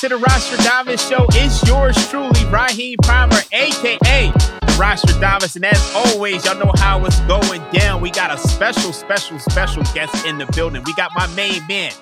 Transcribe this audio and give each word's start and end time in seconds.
To 0.00 0.10
the 0.10 0.16
Rostradamus 0.16 1.08
Show. 1.08 1.24
It's 1.30 1.66
yours 1.66 1.96
truly, 2.10 2.44
Raheem 2.50 2.98
Palmer, 3.02 3.38
aka 3.50 4.30
Rostradamus. 4.76 5.56
And 5.56 5.64
as 5.64 5.92
always, 5.94 6.44
y'all 6.44 6.58
know 6.58 6.70
how 6.76 7.02
it's 7.06 7.18
going 7.20 7.62
down. 7.72 8.02
We 8.02 8.10
got 8.10 8.30
a 8.30 8.36
special, 8.36 8.92
special, 8.92 9.38
special 9.38 9.84
guest 9.94 10.26
in 10.26 10.36
the 10.36 10.44
building. 10.54 10.82
We 10.84 10.92
got 10.96 11.12
my 11.14 11.26
main 11.28 11.66
man, 11.66 11.92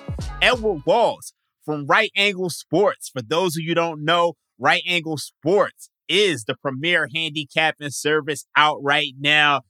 Edward 0.41 0.81
Walls 0.85 1.31
from 1.63 1.85
Right 1.85 2.11
Angle 2.17 2.49
Sports. 2.49 3.09
For 3.09 3.21
those 3.21 3.55
of 3.55 3.63
you 3.63 3.73
don't 3.73 4.03
know, 4.03 4.33
Right 4.59 4.83
Angle 4.85 5.17
Sports 5.17 5.89
is 6.09 6.43
the 6.43 6.55
premier 6.55 7.07
handicapping 7.15 7.91
service 7.91 8.45
out 8.57 8.79
right 8.83 9.13
now. 9.17 9.61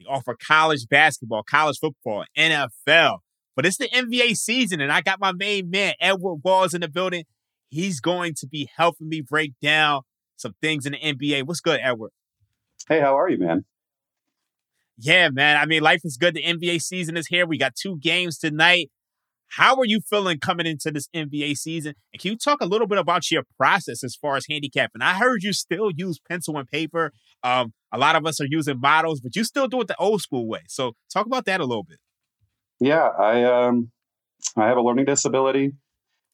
They 0.00 0.04
offer 0.06 0.36
college 0.44 0.88
basketball, 0.88 1.44
college 1.44 1.78
football, 1.78 2.24
NFL. 2.36 3.18
But 3.54 3.64
it's 3.64 3.78
the 3.78 3.88
NBA 3.88 4.36
season, 4.36 4.80
and 4.80 4.92
I 4.92 5.00
got 5.00 5.20
my 5.20 5.32
main 5.32 5.70
man, 5.70 5.94
Edward 6.00 6.40
Walls, 6.44 6.74
in 6.74 6.80
the 6.80 6.88
building. 6.88 7.24
He's 7.68 8.00
going 8.00 8.34
to 8.38 8.46
be 8.46 8.68
helping 8.76 9.08
me 9.08 9.20
break 9.20 9.52
down 9.60 10.02
some 10.36 10.54
things 10.60 10.86
in 10.86 10.92
the 10.92 10.98
NBA. 10.98 11.46
What's 11.46 11.60
good, 11.60 11.80
Edward? 11.82 12.10
Hey, 12.88 13.00
how 13.00 13.18
are 13.18 13.28
you, 13.28 13.38
man? 13.38 13.64
Yeah, 14.98 15.28
man. 15.30 15.56
I 15.56 15.66
mean, 15.66 15.82
life 15.82 16.00
is 16.04 16.16
good. 16.16 16.34
The 16.34 16.42
NBA 16.42 16.80
season 16.80 17.16
is 17.16 17.26
here. 17.26 17.46
We 17.46 17.58
got 17.58 17.74
two 17.74 17.98
games 17.98 18.38
tonight. 18.38 18.90
How 19.48 19.76
are 19.76 19.84
you 19.84 20.00
feeling 20.00 20.38
coming 20.38 20.66
into 20.66 20.90
this 20.90 21.08
NBA 21.14 21.56
season? 21.56 21.94
And 22.12 22.20
can 22.20 22.32
you 22.32 22.36
talk 22.36 22.60
a 22.60 22.66
little 22.66 22.86
bit 22.86 22.98
about 22.98 23.30
your 23.30 23.44
process 23.56 24.02
as 24.02 24.16
far 24.16 24.36
as 24.36 24.46
handicapping? 24.50 25.02
I 25.02 25.14
heard 25.14 25.42
you 25.42 25.52
still 25.52 25.90
use 25.94 26.18
pencil 26.18 26.58
and 26.58 26.68
paper. 26.68 27.12
Um, 27.42 27.72
a 27.92 27.98
lot 27.98 28.16
of 28.16 28.26
us 28.26 28.40
are 28.40 28.46
using 28.48 28.80
models, 28.80 29.20
but 29.20 29.36
you 29.36 29.44
still 29.44 29.68
do 29.68 29.80
it 29.80 29.88
the 29.88 29.96
old 29.96 30.20
school 30.20 30.48
way. 30.48 30.62
So 30.68 30.92
talk 31.12 31.26
about 31.26 31.44
that 31.44 31.60
a 31.60 31.64
little 31.64 31.84
bit. 31.84 31.98
Yeah, 32.80 33.08
I 33.08 33.44
um, 33.44 33.90
I 34.56 34.66
have 34.66 34.76
a 34.76 34.82
learning 34.82 35.06
disability. 35.06 35.72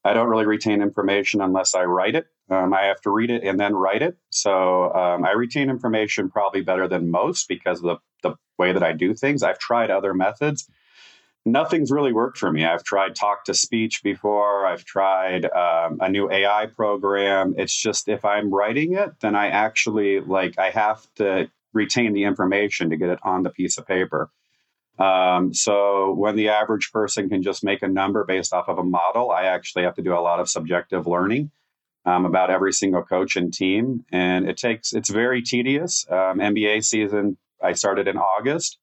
I 0.04 0.14
don't 0.14 0.28
really 0.28 0.46
retain 0.46 0.82
information 0.82 1.40
unless 1.40 1.74
I 1.74 1.84
write 1.84 2.16
it. 2.16 2.26
Um, 2.50 2.74
I 2.74 2.82
have 2.86 3.00
to 3.02 3.10
read 3.10 3.30
it 3.30 3.44
and 3.44 3.58
then 3.58 3.74
write 3.74 4.02
it. 4.02 4.16
So 4.30 4.92
um, 4.92 5.24
I 5.24 5.32
retain 5.32 5.70
information 5.70 6.28
probably 6.28 6.60
better 6.62 6.88
than 6.88 7.10
most 7.10 7.48
because 7.48 7.78
of 7.78 7.84
the, 7.84 7.96
the 8.28 8.36
way 8.58 8.72
that 8.72 8.82
I 8.82 8.92
do 8.92 9.14
things. 9.14 9.42
I've 9.42 9.58
tried 9.58 9.90
other 9.90 10.12
methods. 10.12 10.68
Nothing's 11.44 11.90
really 11.90 12.12
worked 12.12 12.38
for 12.38 12.52
me. 12.52 12.64
I've 12.64 12.84
tried 12.84 13.16
talk 13.16 13.44
to 13.44 13.54
speech 13.54 14.02
before. 14.02 14.66
I've 14.66 14.84
tried 14.84 15.44
um, 15.46 15.98
a 16.00 16.08
new 16.08 16.30
AI 16.30 16.66
program. 16.66 17.54
It's 17.56 17.74
just 17.74 18.08
if 18.08 18.24
I'm 18.24 18.52
writing 18.52 18.94
it, 18.94 19.18
then 19.20 19.34
I 19.34 19.48
actually 19.48 20.20
like 20.20 20.58
I 20.58 20.70
have 20.70 21.04
to 21.16 21.50
retain 21.72 22.12
the 22.12 22.24
information 22.24 22.90
to 22.90 22.96
get 22.96 23.08
it 23.08 23.18
on 23.22 23.42
the 23.42 23.50
piece 23.50 23.78
of 23.78 23.86
paper. 23.86 24.30
Um, 24.98 25.54
so 25.54 26.12
when 26.12 26.36
the 26.36 26.50
average 26.50 26.92
person 26.92 27.28
can 27.28 27.42
just 27.42 27.64
make 27.64 27.82
a 27.82 27.88
number 27.88 28.24
based 28.24 28.52
off 28.52 28.68
of 28.68 28.78
a 28.78 28.84
model, 28.84 29.30
I 29.30 29.44
actually 29.44 29.84
have 29.84 29.94
to 29.94 30.02
do 30.02 30.14
a 30.14 30.20
lot 30.20 30.38
of 30.38 30.48
subjective 30.48 31.06
learning 31.06 31.50
um, 32.04 32.26
about 32.26 32.50
every 32.50 32.72
single 32.72 33.02
coach 33.02 33.36
and 33.36 33.52
team, 33.52 34.04
and 34.10 34.48
it 34.48 34.56
takes 34.56 34.92
it's 34.92 35.10
very 35.10 35.42
tedious. 35.42 36.06
Um, 36.10 36.38
NBA 36.38 36.84
season 36.84 37.38
I 37.62 37.72
started 37.72 38.08
in 38.08 38.16
August. 38.16 38.78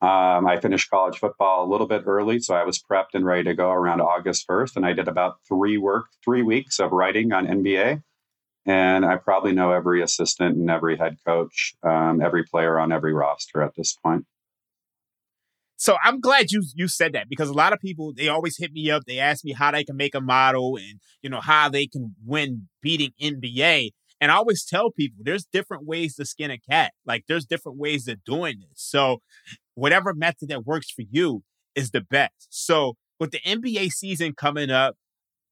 Um, 0.00 0.48
I 0.48 0.58
finished 0.60 0.90
college 0.90 1.18
football 1.18 1.64
a 1.64 1.70
little 1.70 1.86
bit 1.86 2.02
early, 2.06 2.40
so 2.40 2.54
I 2.54 2.64
was 2.64 2.82
prepped 2.82 3.14
and 3.14 3.24
ready 3.24 3.44
to 3.44 3.54
go 3.54 3.70
around 3.70 4.00
August 4.00 4.44
first, 4.46 4.76
and 4.76 4.84
I 4.84 4.92
did 4.92 5.06
about 5.06 5.36
three 5.46 5.78
work 5.78 6.06
three 6.24 6.42
weeks 6.42 6.80
of 6.80 6.92
writing 6.92 7.32
on 7.32 7.46
NBA. 7.46 8.02
And 8.64 9.04
I 9.04 9.16
probably 9.16 9.52
know 9.52 9.72
every 9.72 10.02
assistant 10.02 10.56
and 10.56 10.70
every 10.70 10.96
head 10.96 11.16
coach, 11.26 11.74
um, 11.82 12.20
every 12.20 12.44
player 12.44 12.78
on 12.78 12.92
every 12.92 13.12
roster 13.12 13.62
at 13.62 13.74
this 13.76 13.96
point. 14.04 14.24
So 15.82 15.96
I'm 16.00 16.20
glad 16.20 16.52
you 16.52 16.62
you 16.76 16.86
said 16.86 17.12
that 17.14 17.28
because 17.28 17.48
a 17.48 17.54
lot 17.54 17.72
of 17.72 17.80
people 17.80 18.12
they 18.16 18.28
always 18.28 18.56
hit 18.56 18.70
me 18.70 18.88
up. 18.88 19.02
They 19.04 19.18
ask 19.18 19.44
me 19.44 19.50
how 19.50 19.72
they 19.72 19.82
can 19.82 19.96
make 19.96 20.14
a 20.14 20.20
model 20.20 20.76
and 20.76 21.00
you 21.22 21.28
know 21.28 21.40
how 21.40 21.68
they 21.68 21.88
can 21.88 22.14
win 22.24 22.68
beating 22.80 23.10
NBA. 23.20 23.90
And 24.20 24.30
I 24.30 24.36
always 24.36 24.64
tell 24.64 24.92
people 24.92 25.24
there's 25.24 25.44
different 25.44 25.84
ways 25.84 26.14
to 26.14 26.24
skin 26.24 26.52
a 26.52 26.58
cat. 26.58 26.92
Like 27.04 27.24
there's 27.26 27.44
different 27.44 27.78
ways 27.78 28.06
of 28.06 28.22
doing 28.22 28.60
this. 28.60 28.76
So 28.76 29.22
whatever 29.74 30.14
method 30.14 30.50
that 30.50 30.64
works 30.64 30.88
for 30.88 31.02
you 31.10 31.42
is 31.74 31.90
the 31.90 32.02
best. 32.02 32.46
So 32.50 32.94
with 33.18 33.32
the 33.32 33.40
NBA 33.40 33.90
season 33.90 34.34
coming 34.34 34.70
up, 34.70 34.94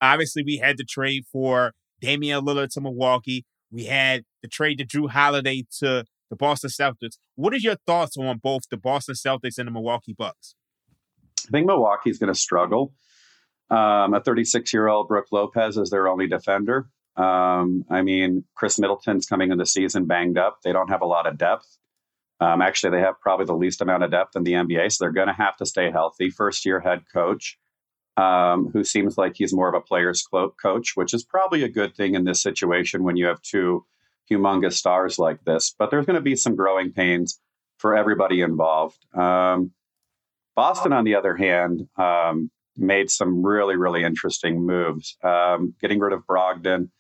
obviously 0.01 0.45
we 0.45 0.59
had 0.59 0.79
the 0.79 0.85
trade 0.85 1.25
for 1.33 1.73
Damian 2.01 2.45
Lillard 2.45 2.71
to 2.75 2.81
Milwaukee. 2.81 3.45
We 3.73 3.87
had 3.87 4.23
the 4.43 4.49
trade 4.49 4.79
to 4.79 4.87
Jrue 4.87 5.11
Holiday 5.11 5.65
to 5.81 6.05
the 6.31 6.37
Boston 6.37 6.71
Celtics. 6.71 7.19
What 7.35 7.53
are 7.53 7.59
your 7.59 7.77
thoughts 7.87 8.17
on 8.17 8.39
both 8.39 8.63
the 8.71 8.77
Boston 8.77 9.17
Celtics 9.17 9.59
and 9.59 9.67
the 9.67 9.73
Milwaukee 9.73 10.15
Bucks? 10.17 10.55
I 11.47 11.51
think 11.51 11.67
Milwaukee's 11.67 12.19
going 12.19 12.33
to 12.33 12.39
struggle. 12.39 12.95
Um, 13.69 14.15
a 14.15 14.21
36 14.25 14.73
year 14.73 14.89
old 14.89 15.09
Brook 15.09 15.27
Lopez 15.31 15.77
is 15.77 15.91
their 15.91 16.09
only 16.09 16.27
defender. 16.27 16.89
Um, 17.17 17.85
I 17.91 18.03
mean, 18.03 18.45
Khris 18.55 18.79
Middleton's 18.79 19.27
coming 19.27 19.51
in 19.51 19.59
the 19.59 19.67
season 19.67 20.07
banged 20.07 20.39
up. 20.39 20.59
They 20.63 20.73
don't 20.73 20.89
have 20.89 21.03
a 21.03 21.07
lot 21.07 21.27
of 21.27 21.37
depth. 21.37 21.79
Um, 22.41 22.63
actually, 22.63 22.91
they 22.91 23.03
have 23.03 23.21
probably 23.21 23.45
the 23.45 23.55
least 23.55 23.83
amount 23.83 24.03
of 24.03 24.11
depth 24.11 24.35
in 24.35 24.45
the 24.45 24.53
NBA, 24.53 24.91
so 24.93 25.05
they're 25.05 25.13
going 25.13 25.29
to 25.29 25.35
have 25.35 25.57
to 25.59 25.67
stay 25.67 25.91
healthy. 25.91 26.31
First 26.31 26.65
year 26.65 26.81
head 26.81 27.03
coach, 27.13 27.59
um, 28.17 28.71
who 28.73 28.83
seems 28.83 29.19
like 29.19 29.35
he's 29.37 29.53
more 29.53 29.69
of 29.69 29.75
a 29.75 29.81
player's 29.81 30.27
coach, 30.63 30.93
which 30.95 31.13
is 31.13 31.23
probably 31.23 31.63
a 31.63 31.69
good 31.69 31.95
thing 31.95 32.15
in 32.15 32.25
this 32.25 32.43
situation 32.43 33.05
when 33.05 33.17
you 33.17 33.27
have 33.27 33.43
two 33.43 33.85
humongous 34.31 34.75
stars 34.75 35.19
like 35.19 35.43
this. 35.45 35.75
But 35.79 35.91
there's 35.91 36.07
going 36.07 36.17
to 36.17 36.23
be 36.23 36.37
some 36.37 36.57
growing 36.57 36.93
pains 36.93 37.41
for 37.79 37.97
everybody 37.97 38.41
involved. 38.41 38.99
Um, 39.15 39.73
Boston, 40.55 40.93
on 40.93 41.05
the 41.05 41.15
other 41.15 41.37
hand, 41.37 41.89
um, 41.97 42.51
made 42.77 43.11
some 43.11 43.45
really, 43.45 43.77
really 43.77 44.05
interesting 44.05 44.65
moves, 44.65 45.17
um, 45.23 45.75
getting 45.81 45.99
rid 45.99 46.13
of 46.13 46.27
Brogdon, 46.27 46.91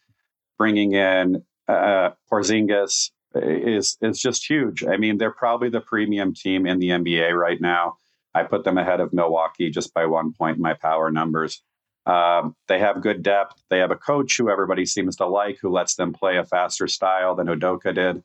bringing 0.59 0.93
in 0.93 1.43
uh, 1.69 2.11
Porzingis, 2.31 3.11
is 3.35 3.97
is 4.01 4.21
just 4.21 4.49
huge. 4.49 4.85
I 4.85 4.97
mean, 4.97 5.19
they're 5.19 5.31
probably 5.31 5.69
the 5.69 5.81
premium 5.81 6.35
team 6.35 6.67
in 6.67 6.79
the 6.79 6.89
NBA 6.89 7.33
right 7.33 7.61
now. 7.61 7.97
I 8.35 8.45
put 8.45 8.65
them 8.65 8.79
ahead 8.79 9.01
of 9.01 9.13
Milwaukee 9.13 9.71
just 9.71 9.93
by 9.95 10.07
one 10.07 10.33
point 10.33 10.57
in 10.57 10.63
my 10.63 10.75
power 10.75 11.11
numbers. 11.11 11.63
Um, 12.11 12.57
they 12.67 12.81
have 12.81 13.03
good 13.03 13.23
depth. 13.23 13.63
They 13.71 13.79
have 13.79 13.93
a 13.93 13.97
coach 13.97 14.37
who 14.37 14.51
everybody 14.51 14.85
seems 14.85 15.17
to 15.17 15.27
like, 15.27 15.59
who 15.61 15.71
lets 15.71 15.95
them 15.95 16.13
play 16.13 16.39
a 16.39 16.45
faster 16.45 16.89
style 16.89 17.37
than 17.37 17.47
Udoka 17.47 17.95
did. 17.95 18.17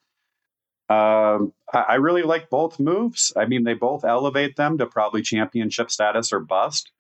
Um, 0.90 1.54
I, 1.72 1.86
I 1.90 1.96
really 1.96 2.24
like 2.24 2.50
both 2.50 2.80
moves. 2.80 3.32
I 3.38 3.46
mean, 3.46 3.64
they 3.64 3.76
both 3.76 4.04
elevate 4.04 4.56
them 4.56 4.80
to 4.80 4.88
probably 4.88 5.22
championship 5.22 5.92
status 5.92 6.34
or 6.34 6.40
bust. 6.40 6.92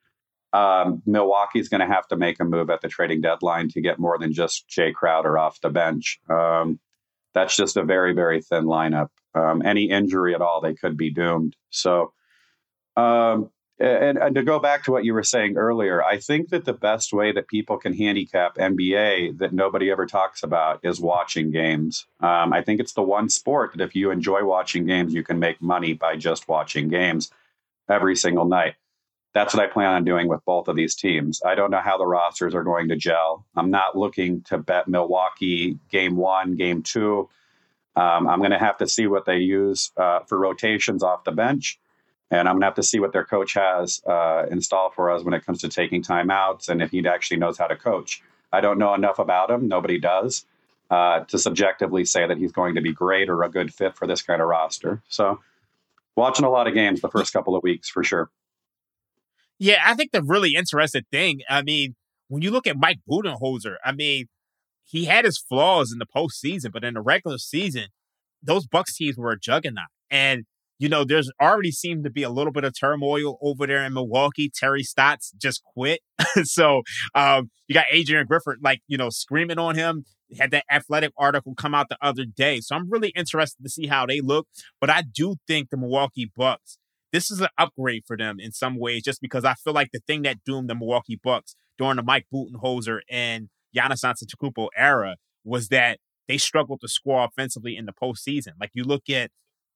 Um, 0.53 1.01
Milwaukee's 1.07 1.69
going 1.69 1.81
to 1.81 1.93
have 1.93 2.07
to 2.09 2.15
make 2.15 2.39
a 2.39 2.45
move 2.45 2.69
at 2.69 2.81
the 2.81 2.87
trading 2.87 3.21
deadline 3.21 3.69
to 3.69 3.81
get 3.81 3.99
more 3.99 4.19
than 4.19 4.31
just 4.31 4.67
Jay 4.67 4.91
Crowder 4.91 5.39
off 5.39 5.59
the 5.61 5.69
bench. 5.69 6.19
Um, 6.29 6.79
that's 7.33 7.55
just 7.55 7.77
a 7.77 7.83
very, 7.83 8.13
very 8.13 8.41
thin 8.41 8.65
lineup. 8.65 9.09
Um, 9.33 9.63
any 9.65 9.89
injury 9.89 10.35
at 10.35 10.41
all, 10.41 10.61
they 10.61 10.75
could 10.75 10.97
be 10.97 11.09
doomed. 11.09 11.55
So, 11.71 12.13
um, 12.95 13.49
and, 13.79 14.17
and 14.17 14.35
to 14.35 14.43
go 14.43 14.59
back 14.59 14.83
to 14.83 14.91
what 14.91 15.03
you 15.03 15.13
were 15.13 15.23
saying 15.23 15.57
earlier, 15.57 16.01
I 16.01 16.17
think 16.19 16.49
that 16.49 16.63
the 16.63 16.73
best 16.73 17.11
way 17.11 17.33
that 17.33 17.47
people 17.47 17.77
can 17.77 17.93
handicap 17.93 18.55
NBA 18.55 19.37
that 19.39 19.53
nobody 19.53 19.91
ever 19.91 20.05
talks 20.05 20.43
about 20.43 20.79
is 20.83 21.01
watching 21.01 21.51
games. 21.51 22.05
Um, 22.21 22.53
I 22.53 22.61
think 22.61 22.79
it's 22.79 22.93
the 22.93 23.01
one 23.01 23.27
sport 23.29 23.71
that 23.73 23.83
if 23.83 23.95
you 23.95 24.11
enjoy 24.11 24.45
watching 24.45 24.85
games, 24.85 25.13
you 25.13 25.23
can 25.23 25.39
make 25.39 25.61
money 25.61 25.93
by 25.93 26.15
just 26.15 26.47
watching 26.47 26.87
games 26.87 27.31
every 27.89 28.15
single 28.15 28.45
night. 28.45 28.75
That's 29.33 29.53
what 29.53 29.63
I 29.63 29.67
plan 29.67 29.93
on 29.93 30.05
doing 30.05 30.29
with 30.29 30.45
both 30.45 30.69
of 30.69 30.77
these 30.77 30.95
teams. 30.95 31.41
I 31.45 31.55
don't 31.55 31.69
know 31.69 31.81
how 31.81 31.97
the 31.97 32.07
rosters 32.07 32.55
are 32.55 32.63
going 32.63 32.87
to 32.87 32.95
gel. 32.95 33.45
I'm 33.57 33.69
not 33.69 33.97
looking 33.97 34.41
to 34.43 34.57
bet 34.57 34.87
Milwaukee 34.87 35.77
game 35.91 36.15
one, 36.15 36.55
game 36.55 36.81
two. 36.81 37.27
Um, 37.97 38.27
I'm 38.27 38.39
going 38.39 38.51
to 38.51 38.57
have 38.57 38.77
to 38.77 38.87
see 38.87 39.07
what 39.07 39.25
they 39.25 39.39
use 39.39 39.91
uh, 39.97 40.19
for 40.21 40.37
rotations 40.37 41.03
off 41.03 41.25
the 41.25 41.33
bench. 41.33 41.77
And 42.31 42.49
I'm 42.49 42.59
to 42.59 42.65
have 42.65 42.75
to 42.75 42.83
see 42.83 42.99
what 42.99 43.13
their 43.13 43.23
coach 43.23 43.53
has 43.53 44.01
uh, 44.05 44.45
installed 44.49 44.93
for 44.95 45.11
us 45.11 45.23
when 45.23 45.33
it 45.33 45.45
comes 45.45 45.61
to 45.61 45.69
taking 45.69 46.01
timeouts 46.01 46.69
and 46.69 46.81
if 46.81 46.91
he 46.91 47.05
actually 47.07 47.37
knows 47.37 47.57
how 47.57 47.67
to 47.67 47.75
coach. 47.75 48.21
I 48.51 48.61
don't 48.61 48.79
know 48.79 48.93
enough 48.93 49.19
about 49.19 49.51
him. 49.51 49.67
Nobody 49.67 49.99
does 49.99 50.45
uh, 50.89 51.21
to 51.21 51.37
subjectively 51.37 52.05
say 52.05 52.27
that 52.27 52.37
he's 52.37 52.51
going 52.51 52.75
to 52.75 52.81
be 52.81 52.93
great 52.93 53.29
or 53.29 53.43
a 53.43 53.49
good 53.49 53.73
fit 53.73 53.95
for 53.95 54.07
this 54.07 54.21
kind 54.21 54.41
of 54.41 54.47
roster. 54.47 55.01
So, 55.07 55.39
watching 56.15 56.45
a 56.45 56.49
lot 56.49 56.67
of 56.67 56.73
games 56.73 57.01
the 57.01 57.09
first 57.09 57.33
couple 57.33 57.55
of 57.55 57.63
weeks 57.63 57.89
for 57.89 58.03
sure. 58.03 58.29
Yeah, 59.57 59.81
I 59.85 59.93
think 59.93 60.11
the 60.11 60.23
really 60.23 60.55
interesting 60.55 61.03
thing, 61.11 61.41
I 61.49 61.61
mean, 61.61 61.95
when 62.27 62.41
you 62.41 62.51
look 62.51 62.67
at 62.67 62.77
Mike 62.77 62.99
Budenholzer, 63.09 63.75
I 63.83 63.91
mean, 63.91 64.27
he 64.83 65.05
had 65.05 65.25
his 65.25 65.37
flaws 65.37 65.91
in 65.91 65.99
the 65.99 66.05
postseason, 66.05 66.71
but 66.71 66.83
in 66.83 66.93
the 66.93 67.01
regular 67.01 67.37
season, 67.37 67.87
those 68.43 68.67
Bucks 68.67 68.95
teams 68.95 69.17
were 69.17 69.31
a 69.31 69.39
juggernaut. 69.39 69.87
And 70.09 70.45
you 70.77 70.89
know, 70.89 71.03
there's 71.03 71.31
already 71.41 71.71
seemed 71.71 72.03
to 72.03 72.09
be 72.09 72.23
a 72.23 72.29
little 72.29 72.51
bit 72.51 72.63
of 72.63 72.73
turmoil 72.77 73.37
over 73.41 73.65
there 73.65 73.83
in 73.83 73.93
Milwaukee. 73.93 74.51
Terry 74.53 74.83
Stotts 74.83 75.31
just 75.37 75.63
quit. 75.63 76.01
so 76.43 76.81
um, 77.13 77.49
you 77.67 77.73
got 77.73 77.85
Adrian 77.91 78.25
Griffin, 78.27 78.55
like, 78.61 78.81
you 78.87 78.97
know, 78.97 79.09
screaming 79.09 79.59
on 79.59 79.75
him. 79.75 80.05
Had 80.39 80.51
that 80.51 80.65
athletic 80.71 81.11
article 81.17 81.53
come 81.55 81.75
out 81.75 81.87
the 81.87 81.97
other 82.01 82.25
day. 82.25 82.59
So 82.59 82.75
I'm 82.75 82.89
really 82.89 83.09
interested 83.09 83.61
to 83.63 83.69
see 83.69 83.87
how 83.87 84.05
they 84.05 84.21
look. 84.21 84.47
But 84.81 84.89
I 84.89 85.03
do 85.03 85.35
think 85.47 85.69
the 85.69 85.77
Milwaukee 85.77 86.31
Bucks, 86.35 86.77
this 87.13 87.29
is 87.29 87.41
an 87.41 87.47
upgrade 87.57 88.03
for 88.07 88.17
them 88.17 88.37
in 88.39 88.51
some 88.51 88.77
ways, 88.77 89.03
just 89.03 89.21
because 89.21 89.45
I 89.45 89.53
feel 89.53 89.73
like 89.73 89.89
the 89.93 90.01
thing 90.07 90.23
that 90.23 90.43
doomed 90.43 90.69
the 90.69 90.75
Milwaukee 90.75 91.19
Bucks 91.23 91.55
during 91.77 91.97
the 91.97 92.03
Mike 92.03 92.25
Budenholzer 92.33 92.99
and 93.09 93.49
Giannis 93.75 94.03
Antetokounmpo 94.03 94.69
era 94.75 95.17
was 95.43 95.67
that 95.67 95.99
they 96.27 96.37
struggled 96.37 96.81
to 96.81 96.87
score 96.87 97.23
offensively 97.23 97.77
in 97.77 97.85
the 97.85 97.93
postseason. 97.93 98.53
Like 98.59 98.71
you 98.73 98.83
look 98.83 99.09
at 99.09 99.29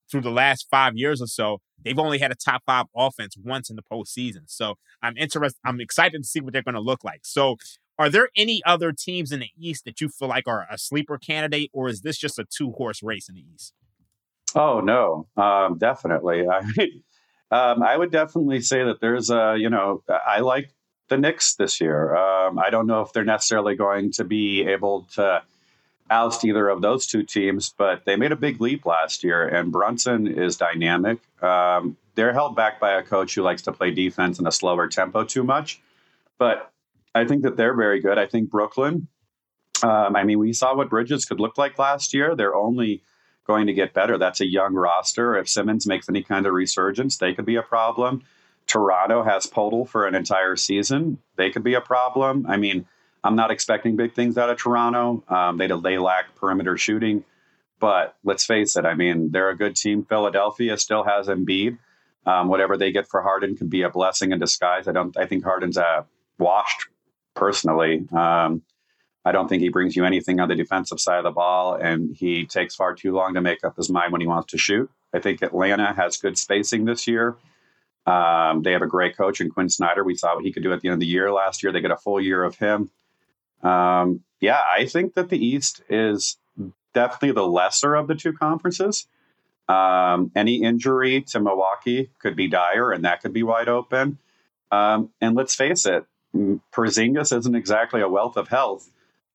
through 0.09 0.21
the 0.21 0.31
last 0.31 0.67
five 0.69 0.95
years 0.95 1.21
or 1.21 1.27
so, 1.27 1.59
they've 1.83 1.99
only 1.99 2.19
had 2.19 2.31
a 2.31 2.35
top 2.35 2.63
five 2.65 2.85
offense 2.95 3.35
once 3.37 3.69
in 3.69 3.75
the 3.75 3.83
postseason. 3.83 4.43
So 4.47 4.75
I'm 5.01 5.15
interested. 5.17 5.59
I'm 5.65 5.79
excited 5.79 6.21
to 6.21 6.27
see 6.27 6.39
what 6.41 6.53
they're 6.53 6.63
going 6.63 6.75
to 6.75 6.81
look 6.81 7.03
like. 7.03 7.21
So, 7.23 7.57
are 7.97 8.09
there 8.09 8.29
any 8.37 8.61
other 8.65 8.93
teams 8.93 9.33
in 9.33 9.41
the 9.41 9.49
East 9.57 9.83
that 9.83 9.99
you 9.99 10.07
feel 10.07 10.29
like 10.29 10.47
are 10.47 10.65
a 10.71 10.77
sleeper 10.77 11.17
candidate, 11.17 11.69
or 11.73 11.89
is 11.89 11.99
this 11.99 12.17
just 12.17 12.39
a 12.39 12.45
two 12.45 12.71
horse 12.71 13.03
race 13.03 13.27
in 13.27 13.35
the 13.35 13.43
East? 13.53 13.73
Oh 14.55 14.79
no, 14.79 15.27
um, 15.35 15.77
definitely. 15.77 16.45
I, 16.49 16.59
um, 17.51 17.83
I 17.83 17.97
would 17.97 18.11
definitely 18.11 18.61
say 18.61 18.85
that 18.85 19.01
there's 19.01 19.29
a 19.29 19.55
you 19.57 19.69
know 19.69 20.03
I 20.25 20.39
like 20.39 20.73
the 21.09 21.17
Knicks 21.17 21.55
this 21.55 21.81
year. 21.81 22.15
Um, 22.15 22.57
I 22.57 22.69
don't 22.69 22.87
know 22.87 23.01
if 23.01 23.11
they're 23.11 23.25
necessarily 23.25 23.75
going 23.75 24.11
to 24.13 24.23
be 24.23 24.61
able 24.61 25.03
to 25.15 25.43
oust 26.09 26.43
either 26.45 26.69
of 26.69 26.81
those 26.81 27.05
two 27.05 27.23
teams, 27.23 27.73
but 27.77 28.05
they 28.05 28.15
made 28.15 28.31
a 28.31 28.35
big 28.35 28.59
leap 28.59 28.85
last 28.85 29.23
year, 29.23 29.47
and 29.47 29.71
Brunson 29.71 30.27
is 30.27 30.57
dynamic. 30.57 31.19
Um, 31.41 31.97
they're 32.15 32.33
held 32.33 32.55
back 32.55 32.79
by 32.79 32.93
a 32.93 33.03
coach 33.03 33.35
who 33.35 33.41
likes 33.41 33.61
to 33.63 33.71
play 33.71 33.91
defense 33.91 34.39
in 34.39 34.47
a 34.47 34.51
slower 34.51 34.87
tempo 34.87 35.23
too 35.23 35.43
much, 35.43 35.81
but 36.37 36.71
I 37.15 37.25
think 37.25 37.43
that 37.43 37.57
they're 37.57 37.75
very 37.75 37.99
good. 37.99 38.17
I 38.17 38.25
think 38.25 38.49
Brooklyn. 38.49 39.07
Um, 39.81 40.15
I 40.15 40.23
mean, 40.23 40.39
we 40.39 40.51
saw 40.51 40.75
what 40.75 40.89
Bridges 40.89 41.25
could 41.25 41.39
look 41.39 41.57
like 41.57 41.79
last 41.79 42.13
year. 42.13 42.35
They're 42.35 42.55
only 42.55 43.01
going 43.47 43.67
to 43.67 43.73
get 43.73 43.93
better. 43.93 44.17
That's 44.17 44.41
a 44.41 44.45
young 44.45 44.73
roster. 44.73 45.37
If 45.37 45.49
Simmons 45.49 45.87
makes 45.87 46.09
any 46.09 46.21
kind 46.21 46.45
of 46.45 46.53
resurgence, 46.53 47.17
they 47.17 47.33
could 47.33 47.45
be 47.45 47.55
a 47.55 47.63
problem. 47.63 48.23
Toronto 48.67 49.23
has 49.23 49.47
Poeltl 49.47 49.87
for 49.87 50.05
an 50.05 50.13
entire 50.13 50.55
season. 50.55 51.17
They 51.35 51.49
could 51.49 51.63
be 51.63 51.73
a 51.73 51.81
problem. 51.81 52.45
I 52.47 52.57
mean, 52.57 52.85
I'm 53.23 53.35
not 53.35 53.51
expecting 53.51 53.95
big 53.95 54.13
things 54.13 54.37
out 54.37 54.49
of 54.49 54.57
Toronto. 54.57 55.23
Um, 55.27 55.57
they 55.57 55.67
they 55.67 55.97
lack 55.97 56.35
perimeter 56.35 56.77
shooting, 56.77 57.23
but 57.79 58.15
let's 58.23 58.45
face 58.45 58.75
it. 58.75 58.85
I 58.85 58.93
mean, 58.93 59.31
they're 59.31 59.49
a 59.49 59.57
good 59.57 59.75
team. 59.75 60.05
Philadelphia 60.05 60.77
still 60.77 61.03
has 61.03 61.27
Embiid. 61.27 61.77
Um, 62.25 62.47
whatever 62.47 62.77
they 62.77 62.91
get 62.91 63.07
for 63.07 63.21
Harden 63.21 63.55
could 63.55 63.69
be 63.69 63.81
a 63.81 63.89
blessing 63.89 64.31
in 64.31 64.39
disguise. 64.39 64.87
I 64.87 64.91
don't. 64.91 65.15
I 65.17 65.25
think 65.25 65.43
Harden's 65.43 65.77
uh, 65.77 66.03
washed 66.37 66.87
personally. 67.35 68.05
Um, 68.11 68.61
I 69.25 69.31
don't 69.31 69.47
think 69.47 69.61
he 69.61 69.69
brings 69.69 69.95
you 69.95 70.05
anything 70.05 70.39
on 70.39 70.47
the 70.47 70.55
defensive 70.55 70.99
side 70.99 71.17
of 71.17 71.23
the 71.23 71.31
ball, 71.31 71.75
and 71.75 72.15
he 72.15 72.45
takes 72.45 72.75
far 72.75 72.93
too 72.95 73.13
long 73.13 73.33
to 73.33 73.41
make 73.41 73.63
up 73.63 73.75
his 73.75 73.89
mind 73.89 74.11
when 74.11 74.21
he 74.21 74.27
wants 74.27 74.51
to 74.51 74.57
shoot. 74.57 74.89
I 75.13 75.19
think 75.19 75.41
Atlanta 75.41 75.93
has 75.93 76.17
good 76.17 76.37
spacing 76.37 76.85
this 76.85 77.07
year. 77.07 77.35
Um, 78.05 78.63
they 78.63 78.71
have 78.71 78.81
a 78.81 78.87
great 78.87 79.17
coach 79.17 79.41
in 79.41 79.49
Quin 79.49 79.69
Snyder. 79.69 80.03
We 80.03 80.15
saw 80.15 80.35
what 80.35 80.45
he 80.45 80.51
could 80.51 80.63
do 80.63 80.73
at 80.73 80.81
the 80.81 80.87
end 80.87 80.93
of 80.93 80.99
the 80.99 81.05
year 81.05 81.31
last 81.31 81.61
year. 81.61 81.71
They 81.71 81.81
get 81.81 81.91
a 81.91 81.97
full 81.97 82.21
year 82.21 82.43
of 82.43 82.57
him. 82.57 82.89
Um, 83.61 84.21
yeah, 84.39 84.61
I 84.71 84.85
think 84.85 85.15
that 85.15 85.29
the 85.29 85.43
East 85.43 85.81
is 85.89 86.37
definitely 86.93 87.33
the 87.33 87.47
lesser 87.47 87.95
of 87.95 88.07
the 88.07 88.15
two 88.15 88.33
conferences. 88.33 89.07
Um, 89.67 90.31
any 90.35 90.63
injury 90.63 91.21
to 91.29 91.39
Milwaukee 91.39 92.09
could 92.19 92.35
be 92.35 92.47
dire, 92.47 92.91
and 92.91 93.05
that 93.05 93.21
could 93.21 93.33
be 93.33 93.43
wide 93.43 93.69
open. 93.69 94.17
Um, 94.71 95.09
and 95.21 95.35
let's 95.35 95.55
face 95.55 95.85
it, 95.85 96.05
Porzingis 96.35 97.37
isn't 97.37 97.55
exactly 97.55 98.01
a 98.01 98.09
wealth 98.09 98.37
of 98.37 98.47
health. 98.47 98.89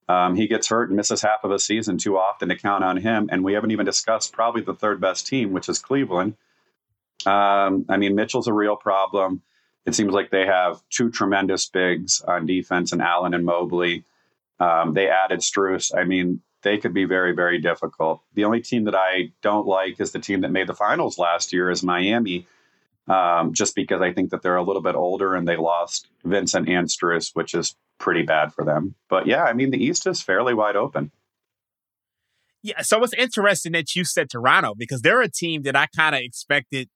Um, 0.07 0.35
he 0.35 0.47
gets 0.47 0.67
hurt 0.67 0.89
and 0.89 0.97
misses 0.97 1.21
half 1.21 1.43
of 1.43 1.51
a 1.51 1.59
season 1.59 1.97
too 1.97 2.17
often 2.17 2.49
to 2.49 2.55
count 2.55 2.83
on 2.83 2.97
him. 2.97 3.29
And 3.31 3.43
we 3.43 3.53
haven't 3.53 3.71
even 3.71 3.85
discussed 3.85 4.33
probably 4.33 4.61
the 4.61 4.75
third 4.75 5.01
best 5.01 5.25
team, 5.25 5.51
which 5.51 5.67
is 5.67 5.79
Cleveland. 5.79 6.35
Um, 7.25 7.85
I 7.89 7.97
mean, 7.97 8.15
Mitchell's 8.15 8.47
a 8.47 8.53
real 8.53 8.75
problem. 8.75 9.41
It 9.85 9.95
seems 9.95 10.13
like 10.13 10.29
they 10.29 10.45
have 10.45 10.81
two 10.89 11.09
tremendous 11.09 11.67
bigs 11.67 12.21
on 12.21 12.45
defense, 12.45 12.91
and 12.91 13.01
Allen 13.01 13.33
and 13.33 13.45
Mobley. 13.45 14.03
Um, 14.59 14.93
they 14.93 15.09
added 15.09 15.39
Strus. 15.39 15.95
I 15.95 16.03
mean, 16.03 16.41
they 16.61 16.77
could 16.77 16.93
be 16.93 17.05
very, 17.05 17.33
very 17.33 17.59
difficult. 17.59 18.21
The 18.33 18.45
only 18.45 18.61
team 18.61 18.85
that 18.85 18.95
I 18.95 19.31
don't 19.41 19.67
like 19.67 19.99
is 19.99 20.11
the 20.11 20.19
team 20.19 20.41
that 20.41 20.51
made 20.51 20.67
the 20.67 20.73
finals 20.73 21.17
last 21.17 21.53
year 21.53 21.69
is 21.69 21.83
Miami, 21.83 22.47
um, 23.07 23.53
just 23.53 23.75
because 23.75 24.01
I 24.01 24.13
think 24.13 24.31
that 24.31 24.41
they're 24.41 24.55
a 24.55 24.63
little 24.63 24.81
bit 24.81 24.95
older 24.95 25.35
and 25.35 25.47
they 25.47 25.57
lost 25.57 26.07
Vincent 26.23 26.67
and 26.67 26.87
Strus, 26.87 27.35
which 27.35 27.53
is 27.53 27.75
pretty 27.99 28.23
bad 28.23 28.53
for 28.53 28.65
them. 28.65 28.95
But 29.09 29.27
yeah, 29.27 29.43
I 29.43 29.53
mean, 29.53 29.71
the 29.71 29.83
East 29.83 30.07
is 30.07 30.21
fairly 30.21 30.53
wide 30.53 30.75
open. 30.75 31.11
Yeah, 32.63 32.81
so 32.81 33.03
it's 33.03 33.13
interesting 33.13 33.73
that 33.73 33.95
you 33.95 34.03
said 34.03 34.27
Toronto 34.31 34.73
because 34.75 35.01
they're 35.01 35.21
a 35.21 35.29
team 35.29 35.61
that 35.63 35.75
I 35.75 35.85
kind 35.95 36.15
of 36.15 36.21
expected. 36.21 36.89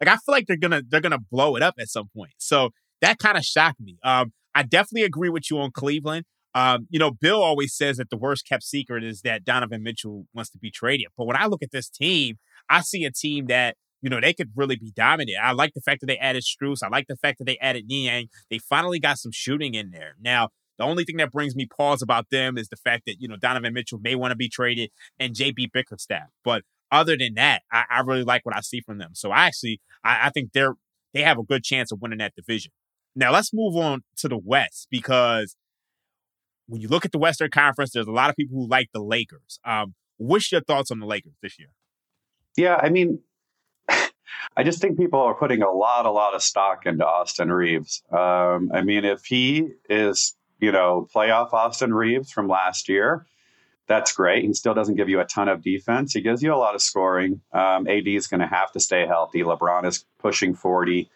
Like, 0.00 0.08
I 0.08 0.16
feel 0.18 0.32
like 0.32 0.46
they're 0.46 0.56
gonna 0.56 0.82
they're 0.88 1.00
gonna 1.00 1.18
blow 1.18 1.56
it 1.56 1.62
up 1.62 1.74
at 1.80 1.88
some 1.88 2.08
point. 2.14 2.34
So 2.38 2.70
that 3.00 3.18
kind 3.18 3.36
of 3.36 3.44
shocked 3.44 3.80
me. 3.80 3.98
Um, 4.04 4.32
I 4.54 4.62
definitely 4.62 5.02
agree 5.02 5.28
with 5.28 5.50
you 5.50 5.58
on 5.58 5.72
Cleveland. 5.72 6.26
Um, 6.56 6.86
you 6.88 6.98
know, 6.98 7.10
Bill 7.10 7.42
always 7.42 7.74
says 7.74 7.98
that 7.98 8.08
the 8.08 8.16
worst 8.16 8.48
kept 8.48 8.62
secret 8.62 9.04
is 9.04 9.20
that 9.20 9.44
Donovan 9.44 9.82
Mitchell 9.82 10.26
wants 10.32 10.50
to 10.52 10.58
be 10.58 10.70
traded. 10.70 11.08
But 11.14 11.26
when 11.26 11.36
I 11.36 11.44
look 11.48 11.62
at 11.62 11.70
this 11.70 11.90
team, 11.90 12.38
I 12.70 12.80
see 12.80 13.04
a 13.04 13.12
team 13.12 13.48
that, 13.48 13.76
you 14.00 14.08
know, 14.08 14.22
they 14.22 14.32
could 14.32 14.52
really 14.56 14.76
be 14.76 14.90
dominant. 14.90 15.36
I 15.42 15.52
like 15.52 15.74
the 15.74 15.82
fact 15.82 16.00
that 16.00 16.06
they 16.06 16.16
added 16.16 16.44
Strus. 16.44 16.78
I 16.82 16.88
like 16.88 17.08
the 17.08 17.16
fact 17.16 17.38
that 17.38 17.44
they 17.44 17.58
added 17.58 17.84
Niang. 17.86 18.28
They 18.50 18.56
finally 18.56 18.98
got 18.98 19.18
some 19.18 19.32
shooting 19.32 19.74
in 19.74 19.90
there. 19.90 20.14
Now, 20.18 20.48
the 20.78 20.84
only 20.84 21.04
thing 21.04 21.18
that 21.18 21.30
brings 21.30 21.54
me 21.54 21.66
pause 21.66 22.00
about 22.00 22.30
them 22.30 22.56
is 22.56 22.68
the 22.68 22.76
fact 22.76 23.02
that, 23.04 23.16
you 23.20 23.28
know, 23.28 23.36
Donovan 23.36 23.74
Mitchell 23.74 23.98
may 24.00 24.14
want 24.14 24.32
to 24.32 24.36
be 24.36 24.48
traded 24.48 24.88
and 25.20 25.34
JB 25.34 25.72
Bickerstaff. 25.74 26.28
But 26.42 26.62
other 26.90 27.18
than 27.18 27.34
that, 27.34 27.64
I, 27.70 27.84
I, 27.90 28.00
really 28.00 28.24
like 28.24 28.46
what 28.46 28.56
I 28.56 28.60
see 28.60 28.80
from 28.80 28.96
them. 28.96 29.10
So 29.12 29.30
I 29.30 29.44
actually, 29.44 29.82
I, 30.02 30.28
I 30.28 30.30
think 30.30 30.52
they're, 30.54 30.74
they 31.12 31.20
have 31.20 31.38
a 31.38 31.42
good 31.42 31.64
chance 31.64 31.92
of 31.92 32.00
winning 32.00 32.18
that 32.18 32.34
division. 32.34 32.72
Now 33.14 33.30
let's 33.30 33.50
move 33.52 33.76
on 33.76 34.04
to 34.18 34.28
the 34.28 34.38
West 34.38 34.88
because 34.90 35.56
when 36.68 36.80
you 36.80 36.88
look 36.88 37.04
at 37.04 37.12
the 37.12 37.18
Western 37.18 37.50
Conference, 37.50 37.92
there's 37.92 38.06
a 38.06 38.12
lot 38.12 38.30
of 38.30 38.36
people 38.36 38.56
who 38.56 38.68
like 38.68 38.90
the 38.92 39.02
Lakers. 39.02 39.58
Um, 39.64 39.94
What's 40.18 40.50
your 40.50 40.62
thoughts 40.62 40.90
on 40.90 41.00
the 41.00 41.06
Lakers 41.06 41.34
this 41.42 41.58
year? 41.58 41.68
Yeah, 42.56 42.76
I 42.76 42.88
mean, 42.88 43.20
I 43.88 44.62
just 44.64 44.80
think 44.80 44.98
people 44.98 45.20
are 45.20 45.34
putting 45.34 45.62
a 45.62 45.70
lot, 45.70 46.06
a 46.06 46.10
lot 46.10 46.34
of 46.34 46.42
stock 46.42 46.86
into 46.86 47.06
Austin 47.06 47.52
Reaves. 47.52 48.02
Um, 48.10 48.70
I 48.72 48.82
mean, 48.82 49.04
if 49.04 49.24
he 49.24 49.68
is, 49.90 50.34
you 50.58 50.72
know, 50.72 51.06
playoff 51.14 51.52
Austin 51.52 51.92
Reaves 51.92 52.30
from 52.30 52.48
last 52.48 52.88
year, 52.88 53.26
that's 53.88 54.12
great. 54.12 54.44
He 54.44 54.52
still 54.54 54.74
doesn't 54.74 54.96
give 54.96 55.08
you 55.08 55.20
a 55.20 55.24
ton 55.24 55.48
of 55.48 55.62
defense. 55.62 56.12
He 56.12 56.20
gives 56.20 56.42
you 56.42 56.52
a 56.52 56.56
lot 56.56 56.74
of 56.74 56.82
scoring. 56.82 57.40
Um, 57.52 57.86
AD 57.86 58.08
is 58.08 58.26
going 58.26 58.40
to 58.40 58.46
have 58.46 58.72
to 58.72 58.80
stay 58.80 59.06
healthy. 59.06 59.42
LeBron 59.42 59.86
is 59.86 60.04
pushing 60.18 60.54
40. 60.54 61.08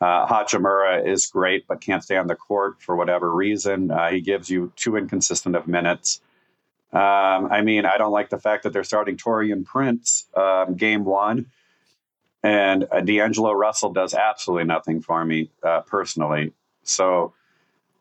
Uh, 0.00 0.26
Hachimura 0.26 1.06
is 1.06 1.26
great, 1.26 1.66
but 1.66 1.80
can't 1.80 2.02
stay 2.02 2.16
on 2.16 2.26
the 2.26 2.34
court 2.34 2.80
for 2.80 2.96
whatever 2.96 3.32
reason. 3.32 3.90
Uh, 3.90 4.10
he 4.10 4.20
gives 4.20 4.50
you 4.50 4.72
too 4.76 4.96
inconsistent 4.96 5.56
of 5.56 5.66
minutes. 5.66 6.20
Um, 6.92 7.48
I 7.50 7.62
mean, 7.62 7.86
I 7.86 7.96
don't 7.96 8.12
like 8.12 8.30
the 8.30 8.38
fact 8.38 8.64
that 8.64 8.72
they're 8.72 8.84
starting 8.84 9.16
Taurean 9.16 9.64
Prince 9.64 10.26
um, 10.36 10.74
game 10.74 11.04
one, 11.04 11.46
and 12.42 12.86
uh, 12.92 13.00
D'Angelo 13.00 13.52
Russell 13.52 13.92
does 13.92 14.14
absolutely 14.14 14.64
nothing 14.64 15.00
for 15.00 15.24
me 15.24 15.50
uh, 15.62 15.80
personally. 15.80 16.52
So 16.82 17.32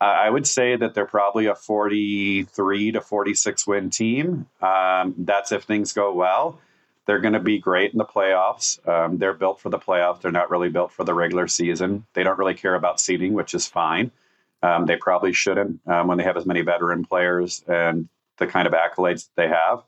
I 0.04 0.30
would 0.30 0.46
say 0.46 0.76
that 0.76 0.94
they're 0.94 1.06
probably 1.06 1.46
a 1.46 1.56
43 1.56 2.92
to 2.92 3.02
46 3.02 3.68
win 3.68 3.90
team. 3.90 4.48
Um, 4.62 5.16
that's 5.18 5.52
if 5.52 5.64
things 5.64 5.94
go 5.94 6.14
well. 6.14 6.60
They're 7.06 7.20
going 7.20 7.34
to 7.34 7.40
be 7.40 7.60
great 7.60 7.92
in 7.92 7.98
the 7.98 8.06
playoffs. 8.06 8.86
Um, 8.88 9.18
they're 9.18 9.34
built 9.34 9.60
for 9.60 9.70
the 9.70 9.80
playoffs. 9.80 10.22
They're 10.22 10.32
not 10.32 10.50
really 10.50 10.70
built 10.70 10.92
for 10.92 11.04
the 11.04 11.14
regular 11.14 11.48
season. 11.48 12.06
They 12.14 12.24
don't 12.24 12.38
really 12.38 12.54
care 12.54 12.76
about 12.76 13.00
seeding, 13.00 13.34
which 13.34 13.54
is 13.54 13.68
fine. 13.68 14.12
Um, 14.62 14.86
they 14.86 14.96
probably 14.96 15.34
shouldn't 15.34 15.82
um, 15.88 16.08
when 16.08 16.18
they 16.18 16.24
have 16.24 16.38
as 16.38 16.46
many 16.46 16.62
veteran 16.62 17.04
players 17.04 17.64
and 17.68 18.08
the 18.38 18.48
kind 18.48 18.66
of 18.68 18.74
accolades 18.74 19.26
that 19.26 19.36
they 19.36 19.48
have. 19.50 19.84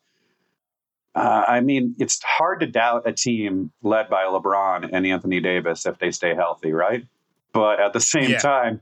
Uh, 1.16 1.44
I 1.48 1.62
mean, 1.62 1.96
it's 1.98 2.22
hard 2.22 2.60
to 2.60 2.68
doubt 2.68 3.04
a 3.08 3.14
team 3.14 3.72
led 3.82 4.10
by 4.10 4.24
LeBron 4.26 4.90
and 4.92 5.08
Anthony 5.08 5.40
Davis 5.40 5.86
if 5.86 5.98
they 5.98 6.12
stay 6.12 6.36
healthy, 6.36 6.74
right? 6.74 7.06
But 7.54 7.80
at 7.80 7.94
the 7.94 8.02
same 8.02 8.32
yeah. 8.32 8.40
time, 8.40 8.82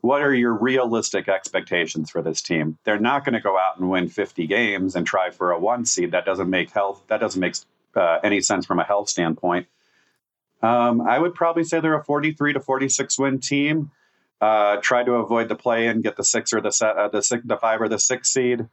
what 0.00 0.22
are 0.22 0.34
your 0.34 0.52
realistic 0.52 1.28
expectations 1.28 2.10
for 2.10 2.22
this 2.22 2.42
team? 2.42 2.78
They're 2.84 2.98
not 2.98 3.24
going 3.24 3.34
to 3.34 3.40
go 3.40 3.58
out 3.58 3.78
and 3.78 3.90
win 3.90 4.08
50 4.08 4.46
games 4.46 4.96
and 4.96 5.06
try 5.06 5.30
for 5.30 5.50
a 5.50 5.58
one 5.58 5.84
seed. 5.84 6.12
That 6.12 6.24
doesn't 6.24 6.48
make 6.48 6.70
health. 6.70 7.02
That 7.08 7.20
doesn't 7.20 7.40
make 7.40 7.56
uh, 7.94 8.20
any 8.22 8.40
sense 8.40 8.66
from 8.66 8.78
a 8.78 8.84
health 8.84 9.08
standpoint. 9.08 9.66
Um, 10.62 11.00
I 11.00 11.18
would 11.18 11.34
probably 11.34 11.64
say 11.64 11.80
they're 11.80 11.98
a 11.98 12.04
43 12.04 12.54
to 12.54 12.60
46 12.60 13.18
win 13.18 13.40
team. 13.40 13.90
Uh, 14.40 14.76
try 14.76 15.02
to 15.02 15.14
avoid 15.14 15.48
the 15.48 15.54
play 15.54 15.86
and 15.86 16.02
get 16.02 16.16
the 16.16 16.24
six 16.24 16.52
or 16.52 16.60
the 16.60 16.70
set, 16.70 16.96
uh, 16.96 17.08
the 17.08 17.22
six, 17.22 17.42
the 17.46 17.56
five 17.56 17.80
or 17.80 17.88
the 17.88 17.98
six 17.98 18.30
seed, 18.30 18.66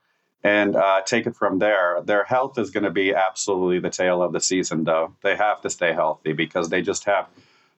and 0.44 0.76
uh, 0.76 1.02
take 1.06 1.26
it 1.26 1.36
from 1.36 1.60
there. 1.60 2.02
Their 2.04 2.26
health 2.26 2.58
is 2.58 2.70
going 2.70 2.84
to 2.84 2.92
be 2.92 3.14
absolutely 3.14 3.80
the 3.80 3.90
tale 3.90 4.22
of 4.22 4.34
the 4.34 4.42
season, 4.42 4.84
though. 4.84 5.16
They 5.24 5.38
have 5.38 5.62
to 5.62 5.70
stay 5.70 5.94
healthy 5.94 6.34
because 6.34 6.68
they 6.68 6.82
just 6.82 7.06
have 7.06 7.28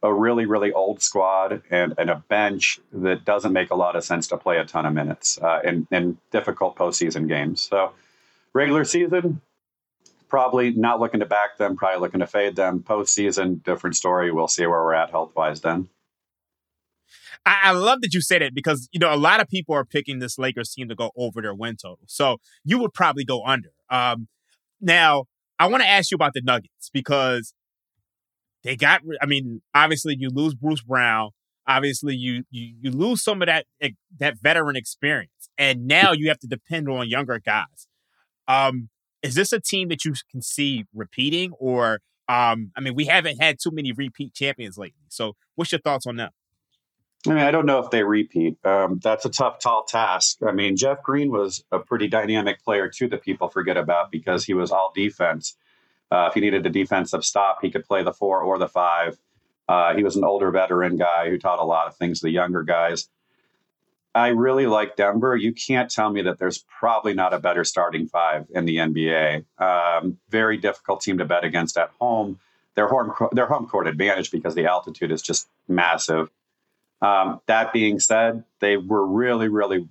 a 0.04 0.14
really, 0.14 0.46
really 0.46 0.72
old 0.72 1.02
squad 1.02 1.64
and, 1.72 1.94
and 1.98 2.10
a 2.10 2.24
bench 2.28 2.80
that 2.92 3.26
doesn't 3.26 3.54
make 3.54 3.72
a 3.72 3.76
lot 3.76 3.96
of 3.96 4.04
sense 4.04 4.28
to 4.28 4.38
play 4.38 4.58
a 4.58 4.66
ton 4.66 4.86
of 4.86 4.94
minutes 4.94 5.40
uh, 5.42 5.60
in, 5.64 5.88
in 5.92 6.18
difficult 6.32 6.76
postseason 6.76 7.28
games. 7.28 7.62
So, 7.62 7.92
regular 8.54 8.86
season, 8.86 9.42
probably 10.28 10.72
not 10.72 11.00
looking 11.00 11.22
to 11.22 11.26
back 11.26 11.58
them, 11.58 11.76
probably 11.76 12.02
looking 12.02 12.20
to 12.20 12.28
fade 12.28 12.56
them. 12.56 12.82
Postseason, 12.82 13.64
different 13.64 13.96
story. 13.96 14.32
We'll 14.32 14.48
see 14.48 14.66
where 14.66 14.84
we're 14.84 14.94
at 14.94 15.10
health 15.10 15.32
wise 15.36 15.62
then. 15.62 15.90
I, 17.46 17.72
love 17.74 18.02
that 18.02 18.14
you 18.14 18.22
said 18.22 18.42
it 18.42 18.56
because 18.56 18.90
you 18.92 19.00
know 19.00 19.14
a 19.14 19.18
lot 19.18 19.40
of 19.40 19.48
people 19.48 19.76
are 19.76 19.86
picking 19.86 20.18
this 20.20 20.40
Lakers 20.40 20.72
team 20.72 20.90
to 20.90 20.96
go 20.96 21.12
over 21.16 21.42
their 21.42 21.54
win 21.54 21.76
total. 21.76 22.00
So 22.08 22.38
you 22.64 22.80
would 22.80 22.94
probably 22.94 23.24
go 23.24 23.46
under. 23.46 23.70
Um, 23.90 24.28
now 24.82 25.26
I 25.60 25.68
want 25.68 25.84
to 25.84 25.90
ask 25.90 26.12
you 26.12 26.16
about 26.16 26.34
the 26.34 26.42
Nuggets 26.42 26.90
because 26.92 27.54
they 28.66 28.76
got. 28.76 29.02
I 29.22 29.26
mean, 29.26 29.62
obviously 29.74 30.18
you 30.20 30.30
lose 30.30 30.56
Bruce 30.56 30.82
Brown. 30.82 31.30
Obviously 31.68 32.16
you 32.16 32.44
you 32.50 32.76
you 32.82 32.92
lose 32.92 33.24
some 33.24 33.42
of 33.42 33.46
that 33.46 33.66
eh, 33.80 33.92
that 34.20 34.40
veteran 34.42 34.76
experience, 34.76 35.50
and 35.58 35.88
now 35.88 36.12
you 36.12 36.28
have 36.28 36.40
to 36.40 36.48
depend 36.48 36.90
on 36.90 37.08
younger 37.08 37.40
guys. 37.40 37.88
Um, 38.48 38.90
is 39.24 39.36
this 39.36 39.54
a 39.54 39.62
team 39.62 39.88
that 39.90 40.04
you 40.04 40.14
can 40.30 40.42
see 40.42 40.86
repeating, 40.94 41.54
or 41.54 42.00
um, 42.28 42.72
I 42.76 42.82
mean, 42.82 42.96
we 42.96 43.06
haven't 43.06 43.42
had 43.42 43.58
too 43.62 43.72
many 43.72 43.92
repeat 43.92 44.34
champions 44.34 44.78
lately. 44.78 45.06
So, 45.10 45.36
what's 45.56 45.72
your 45.72 45.82
thoughts 45.82 46.08
on 46.08 46.18
that? 46.18 46.34
I 47.28 47.30
mean, 47.30 47.40
I 47.40 47.52
don't 47.52 47.66
know 47.66 47.80
if 47.80 47.90
they 47.90 48.04
repeat. 48.04 48.58
Um, 48.64 49.00
that's 49.04 49.26
a 49.26 49.30
tough, 49.30 49.60
tall 49.60 49.84
task. 49.84 50.38
I 50.48 50.52
mean, 50.52 50.76
Jeff 50.76 51.02
Green 51.02 51.32
was 51.32 51.64
a 51.72 51.80
pretty 51.80 52.08
dynamic 52.08 52.64
player 52.64 52.88
too 52.88 53.08
that 53.10 53.24
people 53.24 53.48
forget 53.48 53.78
about 53.78 54.12
because 54.12 54.46
he 54.46 54.54
was 54.54 54.72
all 54.72 54.92
defense. 54.96 55.56
Uh, 56.12 56.28
if 56.28 56.34
he 56.34 56.40
needed 56.40 56.66
a 56.66 56.70
defensive 56.70 57.24
stop, 57.26 57.60
he 57.62 57.72
could 57.72 57.86
play 57.86 58.04
the 58.04 58.14
four 58.14 58.42
or 58.42 58.58
the 58.58 58.68
five. 58.68 59.18
Uh, 59.68 59.96
he 59.96 60.04
was 60.04 60.16
an 60.16 60.24
older 60.24 60.52
veteran 60.52 60.96
guy 60.96 61.30
who 61.30 61.38
taught 61.38 61.60
a 61.60 61.66
lot 61.66 61.88
of 61.88 61.96
things 61.96 62.20
to 62.20 62.28
the 62.28 62.32
younger 62.32 62.64
guys. 62.64 63.10
I 64.14 64.30
really 64.30 64.66
like 64.66 64.96
Denver. 64.96 65.36
You 65.36 65.52
can't 65.52 65.92
tell 65.92 66.10
me 66.10 66.22
that 66.22 66.40
there's 66.40 66.64
probably 66.80 67.14
not 67.14 67.34
a 67.34 67.40
better 67.40 67.66
starting 67.66 68.08
five 68.08 68.48
in 68.50 68.64
the 68.64 68.78
NBA. 68.78 69.44
Um, 69.60 70.20
very 70.30 70.56
difficult 70.56 71.02
team 71.02 71.18
to 71.18 71.26
bet 71.26 71.44
against 71.44 71.78
at 71.78 71.90
home. 72.00 72.40
Their 72.76 72.88
home, 72.88 73.14
their 73.34 73.48
home 73.48 73.68
court 73.68 73.88
advantage 73.88 74.32
because 74.32 74.56
the 74.56 74.68
altitude 74.68 75.12
is 75.12 75.22
just 75.22 75.50
massive. 75.68 76.30
Um, 77.02 77.42
that 77.48 77.74
being 77.74 78.00
said, 78.00 78.46
they 78.62 78.78
were 78.78 79.06
really, 79.06 79.50
really 79.50 79.90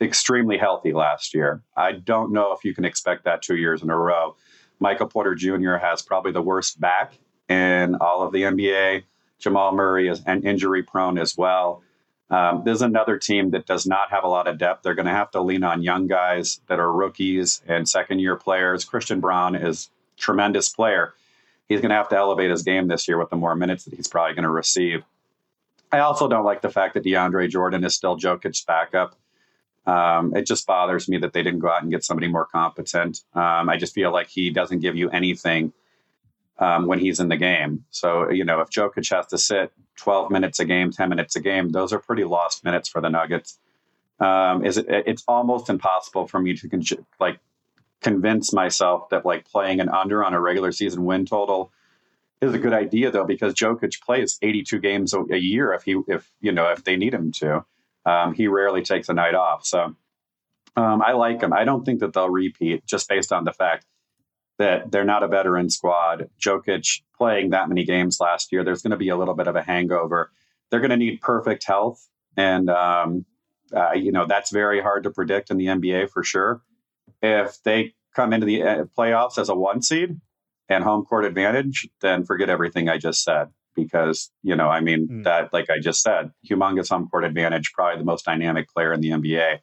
extremely 0.00 0.58
healthy 0.58 0.92
last 0.92 1.32
year. 1.32 1.62
I 1.76 1.92
don't 1.92 2.32
know 2.32 2.52
if 2.52 2.64
you 2.64 2.74
can 2.74 2.84
expect 2.84 3.24
that 3.24 3.42
two 3.42 3.56
years 3.56 3.82
in 3.82 3.90
a 3.90 3.96
row. 3.96 4.34
Michael 4.84 5.06
Porter 5.06 5.34
Jr. 5.34 5.76
has 5.76 6.02
probably 6.02 6.32
the 6.32 6.42
worst 6.42 6.78
back 6.78 7.14
in 7.48 7.94
all 8.02 8.22
of 8.22 8.34
the 8.34 8.42
NBA. 8.42 9.04
Jamal 9.38 9.72
Murray 9.72 10.08
is 10.08 10.22
and 10.26 10.44
injury 10.44 10.82
prone 10.82 11.16
as 11.16 11.38
well. 11.38 11.82
Um, 12.28 12.64
there's 12.66 12.82
another 12.82 13.16
team 13.16 13.52
that 13.52 13.64
does 13.64 13.86
not 13.86 14.10
have 14.10 14.24
a 14.24 14.28
lot 14.28 14.46
of 14.46 14.58
depth. 14.58 14.82
They're 14.82 14.94
going 14.94 15.06
to 15.06 15.12
have 15.12 15.30
to 15.30 15.40
lean 15.40 15.64
on 15.64 15.82
young 15.82 16.06
guys 16.06 16.60
that 16.68 16.80
are 16.80 16.92
rookies 16.92 17.62
and 17.66 17.88
second 17.88 18.18
year 18.18 18.36
players. 18.36 18.84
Christian 18.84 19.20
Braun 19.20 19.54
is 19.54 19.88
tremendous 20.18 20.68
player. 20.68 21.14
He's 21.66 21.80
going 21.80 21.88
to 21.88 21.96
have 21.96 22.10
to 22.10 22.16
elevate 22.16 22.50
his 22.50 22.62
game 22.62 22.86
this 22.86 23.08
year 23.08 23.16
with 23.18 23.30
the 23.30 23.36
more 23.36 23.54
minutes 23.54 23.86
that 23.86 23.94
he's 23.94 24.08
probably 24.08 24.34
going 24.34 24.42
to 24.42 24.50
receive. 24.50 25.02
I 25.92 26.00
also 26.00 26.28
don't 26.28 26.44
like 26.44 26.60
the 26.60 26.68
fact 26.68 26.92
that 26.92 27.04
DeAndre 27.04 27.48
Jordan 27.48 27.84
is 27.84 27.94
still 27.94 28.18
Jokic's 28.18 28.62
backup. 28.62 29.16
Um, 29.86 30.34
it 30.34 30.46
just 30.46 30.66
bothers 30.66 31.08
me 31.08 31.18
that 31.18 31.32
they 31.32 31.42
didn't 31.42 31.60
go 31.60 31.68
out 31.68 31.82
and 31.82 31.90
get 31.90 32.04
somebody 32.04 32.28
more 32.28 32.46
competent. 32.46 33.20
Um, 33.34 33.68
I 33.68 33.76
just 33.76 33.94
feel 33.94 34.12
like 34.12 34.28
he 34.28 34.50
doesn't 34.50 34.80
give 34.80 34.96
you 34.96 35.10
anything 35.10 35.72
um, 36.58 36.86
when 36.86 36.98
he's 36.98 37.20
in 37.20 37.28
the 37.28 37.36
game. 37.36 37.84
So, 37.90 38.30
you 38.30 38.44
know, 38.44 38.60
if 38.60 38.70
Jokic 38.70 39.10
has 39.14 39.26
to 39.26 39.38
sit 39.38 39.72
12 39.96 40.30
minutes 40.30 40.58
a 40.58 40.64
game, 40.64 40.90
10 40.90 41.08
minutes 41.08 41.36
a 41.36 41.40
game, 41.40 41.70
those 41.70 41.92
are 41.92 41.98
pretty 41.98 42.24
lost 42.24 42.64
minutes 42.64 42.88
for 42.88 43.00
the 43.00 43.10
Nuggets. 43.10 43.58
Um, 44.20 44.64
is 44.64 44.78
it, 44.78 44.86
it's 44.88 45.24
almost 45.26 45.68
impossible 45.68 46.28
for 46.28 46.40
me 46.40 46.54
to 46.56 46.68
con- 46.68 46.82
like 47.20 47.40
convince 48.00 48.52
myself 48.52 49.08
that 49.10 49.26
like 49.26 49.44
playing 49.46 49.80
an 49.80 49.88
under 49.88 50.24
on 50.24 50.34
a 50.34 50.40
regular 50.40 50.72
season 50.72 51.04
win 51.04 51.26
total 51.26 51.72
is 52.40 52.54
a 52.54 52.58
good 52.58 52.72
idea 52.72 53.10
though 53.10 53.24
because 53.24 53.54
Jokic 53.54 54.00
plays 54.02 54.38
82 54.40 54.78
games 54.78 55.14
a, 55.14 55.20
a 55.30 55.36
year 55.36 55.72
if 55.72 55.82
he 55.82 56.00
if 56.06 56.30
you 56.40 56.52
know 56.52 56.70
if 56.70 56.84
they 56.84 56.96
need 56.96 57.14
him 57.14 57.32
to. 57.32 57.64
Um, 58.06 58.34
he 58.34 58.48
rarely 58.48 58.82
takes 58.82 59.08
a 59.08 59.14
night 59.14 59.34
off. 59.34 59.64
So 59.64 59.94
um, 60.76 61.02
I 61.02 61.12
like 61.12 61.42
him. 61.42 61.52
I 61.52 61.64
don't 61.64 61.84
think 61.84 62.00
that 62.00 62.12
they'll 62.12 62.30
repeat 62.30 62.84
just 62.86 63.08
based 63.08 63.32
on 63.32 63.44
the 63.44 63.52
fact 63.52 63.86
that 64.58 64.90
they're 64.90 65.04
not 65.04 65.22
a 65.22 65.28
veteran 65.28 65.70
squad. 65.70 66.28
Jokic 66.40 67.02
playing 67.16 67.50
that 67.50 67.68
many 67.68 67.84
games 67.84 68.18
last 68.20 68.52
year, 68.52 68.64
there's 68.64 68.82
going 68.82 68.92
to 68.92 68.96
be 68.96 69.08
a 69.08 69.16
little 69.16 69.34
bit 69.34 69.48
of 69.48 69.56
a 69.56 69.62
hangover. 69.62 70.30
They're 70.70 70.80
going 70.80 70.90
to 70.90 70.96
need 70.96 71.20
perfect 71.20 71.64
health. 71.64 72.06
And, 72.36 72.68
um, 72.70 73.24
uh, 73.74 73.92
you 73.92 74.12
know, 74.12 74.26
that's 74.26 74.50
very 74.50 74.80
hard 74.80 75.04
to 75.04 75.10
predict 75.10 75.50
in 75.50 75.56
the 75.56 75.66
NBA 75.66 76.10
for 76.10 76.22
sure. 76.22 76.62
If 77.22 77.62
they 77.62 77.94
come 78.14 78.32
into 78.32 78.46
the 78.46 78.62
uh, 78.62 78.84
playoffs 78.96 79.38
as 79.38 79.48
a 79.48 79.54
one 79.54 79.82
seed 79.82 80.20
and 80.68 80.84
home 80.84 81.04
court 81.04 81.24
advantage, 81.24 81.88
then 82.00 82.24
forget 82.24 82.50
everything 82.50 82.88
I 82.88 82.98
just 82.98 83.22
said 83.22 83.48
because 83.74 84.30
you 84.42 84.56
know, 84.56 84.68
I 84.68 84.80
mean 84.80 85.08
mm. 85.08 85.24
that 85.24 85.52
like 85.52 85.70
I 85.70 85.78
just 85.80 86.02
said, 86.02 86.30
humongous 86.48 86.90
home 86.90 87.08
court 87.08 87.24
advantage, 87.24 87.72
probably 87.72 87.98
the 87.98 88.04
most 88.04 88.24
dynamic 88.24 88.68
player 88.68 88.92
in 88.92 89.00
the 89.00 89.10
NBA. 89.10 89.58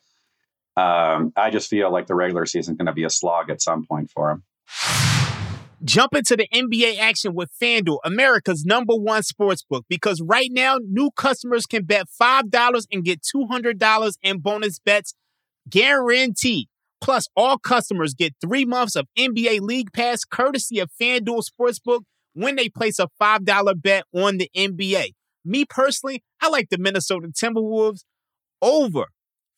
Um, 0.78 1.34
I 1.36 1.50
just 1.50 1.70
feel 1.70 1.92
like 1.92 2.08
the 2.08 2.16
regular 2.16 2.46
season 2.46 2.74
is 2.74 2.78
going 2.78 2.86
to 2.86 2.94
be 2.94 3.04
a 3.04 3.10
slog 3.10 3.50
at 3.50 3.62
some 3.62 3.86
point 3.86 4.10
for 4.10 4.32
him. 4.32 4.44
Jump 5.84 6.16
into 6.16 6.38
the 6.38 6.48
NBA 6.54 7.00
action 7.00 7.34
with 7.34 7.50
FanDuel, 7.60 7.98
America's 8.06 8.64
number 8.66 8.94
one 8.94 9.24
sports 9.24 9.64
book, 9.68 9.84
because 9.90 10.22
right 10.22 10.50
now 10.52 10.78
new 10.80 11.10
customers 11.12 11.66
can 11.66 11.86
bet 11.86 12.06
$5 12.22 12.86
and 12.92 13.04
get 13.04 13.22
$200 13.36 14.14
in 14.22 14.40
bonus 14.40 14.80
bets 14.80 15.16
guaranteed. 15.68 16.68
Plus, 17.02 17.26
all 17.36 17.58
customers 17.58 18.14
get 18.14 18.36
three 18.40 18.64
months 18.64 18.96
of 18.96 19.08
NBA 19.18 19.62
League 19.62 19.92
Pass 19.92 20.20
courtesy 20.24 20.78
of 20.78 20.92
FanDuel 21.02 21.42
Sportsbook 21.42 22.02
when 22.34 22.56
they 22.56 22.70
place 22.70 23.00
a 23.00 23.08
$5 23.22 23.82
bet 23.82 24.04
on 24.14 24.38
the 24.38 24.50
NBA. 24.56 25.12
Me 25.44 25.66
personally, 25.66 26.24
I 26.42 26.50
like 26.50 26.70
the 26.70 26.78
Minnesota 26.78 27.28
Timberwolves 27.30 28.02
over 28.62 29.06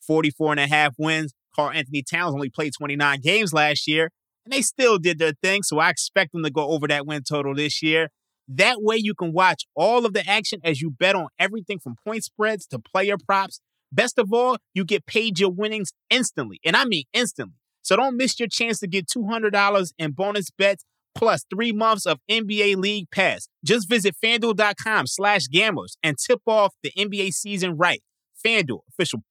44 0.06 0.52
and 0.52 0.60
a 0.60 0.66
half 0.66 0.94
wins. 0.98 1.34
Karl 1.54 1.70
Anthony 1.70 2.02
Towns 2.02 2.34
only 2.34 2.50
played 2.50 2.72
29 2.76 3.20
games 3.20 3.52
last 3.52 3.86
year. 3.86 4.10
and 4.44 4.52
they 4.52 4.62
still 4.62 4.98
did 4.98 5.18
their 5.18 5.32
thing. 5.42 5.62
So 5.62 5.78
I 5.78 5.90
expect 5.90 6.32
them 6.32 6.42
to 6.42 6.50
go 6.50 6.68
over 6.68 6.86
that 6.88 7.06
win 7.06 7.22
total 7.22 7.54
this 7.54 7.82
year. 7.82 8.10
That 8.46 8.82
way 8.82 8.96
you 8.96 9.14
can 9.14 9.32
watch 9.32 9.64
all 9.74 10.04
of 10.04 10.12
the 10.12 10.28
action 10.28 10.60
as 10.62 10.82
you 10.82 10.90
bet 10.90 11.14
on 11.16 11.28
everything 11.38 11.78
from 11.78 11.96
point 12.06 12.24
spreads 12.24 12.66
to 12.66 12.78
player 12.78 13.16
props. 13.16 13.60
Best 13.90 14.18
of 14.18 14.32
all, 14.32 14.58
you 14.74 14.84
get 14.84 15.06
paid 15.06 15.38
your 15.38 15.50
winnings 15.50 15.92
instantly. 16.10 16.60
And 16.64 16.76
I 16.76 16.84
mean 16.84 17.04
instantly. 17.14 17.54
So 17.82 17.96
don't 17.96 18.16
miss 18.16 18.38
your 18.38 18.48
chance 18.48 18.80
to 18.80 18.86
get 18.86 19.06
$200 19.06 19.92
in 19.98 20.12
bonus 20.12 20.50
bets 20.50 20.84
plus 21.14 21.44
three 21.52 21.72
months 21.72 22.06
of 22.06 22.18
NBA 22.30 22.76
League 22.76 23.10
Pass. 23.10 23.48
Just 23.64 23.88
visit 23.88 24.16
fanduel.com 24.22 25.06
slash 25.06 25.46
gamblers 25.48 25.96
and 26.02 26.16
tip 26.18 26.40
off 26.46 26.74
the 26.82 26.92
NBA 26.96 27.32
season 27.32 27.76
right. 27.76 28.02
FanDuel, 28.44 28.80
official 28.88 29.22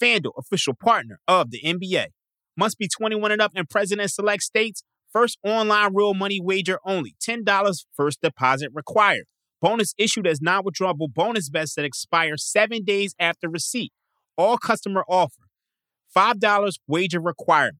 FanDuel, 0.00 0.32
official 0.38 0.74
partner 0.74 1.18
of 1.26 1.50
the 1.50 1.60
NBA. 1.62 2.06
Must 2.56 2.78
be 2.78 2.88
21 2.88 3.32
and 3.32 3.42
up 3.42 3.52
in 3.54 3.66
President 3.66 4.10
Select 4.10 4.42
States. 4.42 4.82
First 5.12 5.38
online 5.42 5.94
real 5.94 6.14
money 6.14 6.40
wager 6.40 6.78
only. 6.84 7.14
$10 7.26 7.84
first 7.96 8.20
deposit 8.20 8.70
required. 8.74 9.24
Bonus 9.60 9.94
issued 9.98 10.26
as 10.26 10.40
non 10.40 10.64
withdrawable 10.64 11.12
bonus 11.12 11.48
bets 11.48 11.74
that 11.74 11.84
expire 11.84 12.36
seven 12.36 12.84
days 12.84 13.14
after 13.18 13.48
receipt. 13.48 13.92
All 14.36 14.58
customer 14.58 15.04
offer. 15.08 15.42
$5 16.16 16.74
wager 16.86 17.20
requirement. 17.20 17.78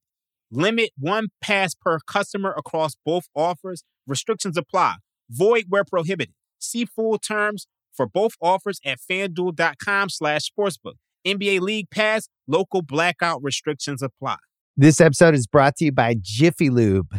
Limit 0.50 0.90
one 0.98 1.28
pass 1.40 1.74
per 1.74 1.98
customer 2.06 2.54
across 2.56 2.96
both 3.04 3.24
offers. 3.34 3.84
Restrictions 4.06 4.56
apply. 4.56 4.96
Void 5.28 5.66
where 5.68 5.84
prohibited. 5.84 6.34
See 6.58 6.84
full 6.86 7.18
terms 7.18 7.66
for 7.92 8.06
both 8.06 8.32
offers 8.40 8.80
at 8.84 8.98
fanduel.com 8.98 10.08
slash 10.08 10.50
sportsbook. 10.50 10.94
NBA 11.26 11.60
League 11.60 11.90
Pass, 11.90 12.28
local 12.46 12.80
blackout 12.80 13.42
restrictions 13.42 14.02
apply. 14.02 14.36
This 14.76 15.00
episode 15.00 15.34
is 15.34 15.46
brought 15.46 15.76
to 15.76 15.86
you 15.86 15.92
by 15.92 16.14
Jiffy 16.20 16.70
Lube. 16.70 17.18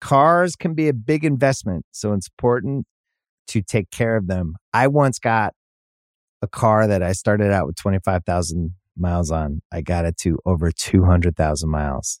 Cars 0.00 0.56
can 0.56 0.74
be 0.74 0.88
a 0.88 0.92
big 0.92 1.24
investment, 1.24 1.84
so 1.92 2.12
it's 2.12 2.28
important 2.28 2.86
to 3.48 3.62
take 3.62 3.90
care 3.90 4.16
of 4.16 4.26
them. 4.26 4.56
I 4.72 4.88
once 4.88 5.18
got 5.18 5.52
a 6.42 6.48
car 6.48 6.86
that 6.86 7.02
I 7.02 7.12
started 7.12 7.52
out 7.52 7.66
with 7.66 7.76
25,000 7.76 8.74
miles 8.96 9.30
on. 9.30 9.60
I 9.72 9.82
got 9.82 10.04
it 10.04 10.16
to 10.18 10.38
over 10.44 10.70
200,000 10.70 11.70
miles 11.70 12.20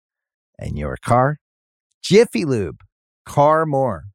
and 0.61 0.77
your 0.77 0.95
car. 1.03 1.37
Jiffy 2.03 2.45
Lube, 2.45 2.81
car 3.25 3.65
more. 3.65 4.05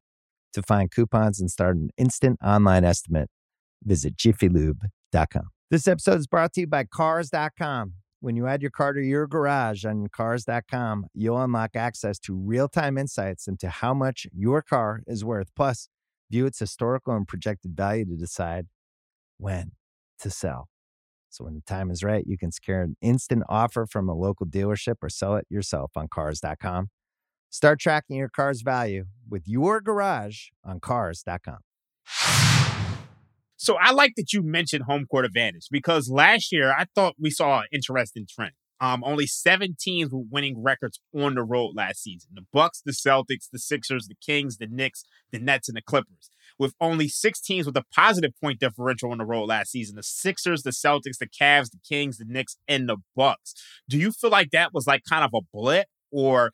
To 0.53 0.63
find 0.63 0.89
coupons 0.89 1.39
and 1.39 1.51
start 1.51 1.75
an 1.75 1.91
instant 1.97 2.39
online 2.43 2.83
estimate, 2.83 3.29
visit 3.83 4.17
jiffylube.com. 4.17 5.49
This 5.69 5.87
episode 5.87 6.19
is 6.19 6.27
brought 6.27 6.53
to 6.53 6.61
you 6.61 6.67
by 6.67 6.85
Cars.com. 6.85 7.93
When 8.19 8.35
you 8.35 8.47
add 8.47 8.63
your 8.63 8.71
car 8.71 8.93
to 8.93 9.01
your 9.01 9.27
garage 9.27 9.85
on 9.85 10.07
Cars.com, 10.07 11.05
you'll 11.13 11.39
unlock 11.39 11.75
access 11.75 12.17
to 12.19 12.35
real 12.35 12.67
time 12.67 12.97
insights 12.97 13.47
into 13.47 13.69
how 13.69 13.93
much 13.93 14.25
your 14.33 14.63
car 14.63 15.03
is 15.05 15.23
worth. 15.23 15.49
Plus, 15.55 15.89
view 16.31 16.45
its 16.45 16.57
historical 16.57 17.15
and 17.15 17.27
projected 17.27 17.75
value 17.75 18.05
to 18.05 18.15
decide 18.15 18.65
when 19.37 19.73
to 20.19 20.29
sell. 20.31 20.67
So 21.37 21.43
when 21.43 21.53
the 21.53 21.61
time 21.61 21.91
is 21.91 22.03
right, 22.03 22.25
you 22.25 22.35
can 22.35 22.51
secure 22.51 22.81
an 22.81 22.95
instant 22.99 23.43
offer 23.47 23.85
from 23.85 24.09
a 24.09 24.15
local 24.15 24.47
dealership 24.47 24.95
or 25.03 25.09
sell 25.09 25.35
it 25.35 25.45
yourself 25.49 25.91
on 25.95 26.07
cars.com. 26.07 26.89
Start 27.51 27.79
tracking 27.79 28.17
your 28.17 28.29
car's 28.29 28.63
value 28.63 29.05
with 29.29 29.43
your 29.45 29.79
garage 29.79 30.47
on 30.65 30.79
cars.com. 30.79 31.59
So 33.55 33.75
I 33.79 33.91
like 33.91 34.13
that 34.17 34.33
you 34.33 34.41
mentioned 34.41 34.85
home 34.85 35.05
court 35.05 35.25
advantage 35.25 35.67
because 35.69 36.09
last 36.09 36.51
year 36.51 36.71
I 36.71 36.85
thought 36.95 37.13
we 37.19 37.29
saw 37.29 37.59
an 37.59 37.67
interesting 37.71 38.25
trend. 38.27 38.53
Um, 38.79 39.03
only 39.03 39.27
seven 39.27 39.75
teams 39.79 40.11
with 40.11 40.27
winning 40.31 40.61
records 40.61 40.99
on 41.15 41.35
the 41.35 41.43
road 41.43 41.71
last 41.75 42.03
season: 42.03 42.29
the 42.33 42.45
Bucks, 42.53 42.81
the 42.83 42.91
Celtics, 42.91 43.49
the 43.51 43.59
Sixers, 43.59 44.07
the 44.07 44.15
Kings, 44.23 44.57
the 44.57 44.67
Knicks, 44.67 45.03
the 45.31 45.39
Nets, 45.39 45.67
and 45.67 45.75
the 45.75 45.81
Clippers. 45.81 46.29
With 46.59 46.73
only 46.81 47.07
six 47.07 47.39
teams 47.39 47.65
with 47.65 47.77
a 47.77 47.83
positive 47.93 48.31
point 48.41 48.59
differential 48.59 49.11
on 49.11 49.19
the 49.19 49.25
road 49.25 49.45
last 49.45 49.71
season: 49.71 49.95
the 49.95 50.03
Sixers, 50.03 50.63
the 50.63 50.71
Celtics, 50.71 51.17
the 51.19 51.27
Cavs, 51.27 51.69
the 51.71 51.79
Kings, 51.87 52.17
the 52.17 52.25
Knicks, 52.27 52.57
and 52.67 52.89
the 52.89 52.97
Bucks. 53.15 53.53
Do 53.87 53.97
you 53.97 54.11
feel 54.11 54.31
like 54.31 54.51
that 54.51 54.73
was 54.73 54.87
like 54.87 55.01
kind 55.07 55.23
of 55.23 55.31
a 55.33 55.45
blip, 55.53 55.87
or 56.11 56.51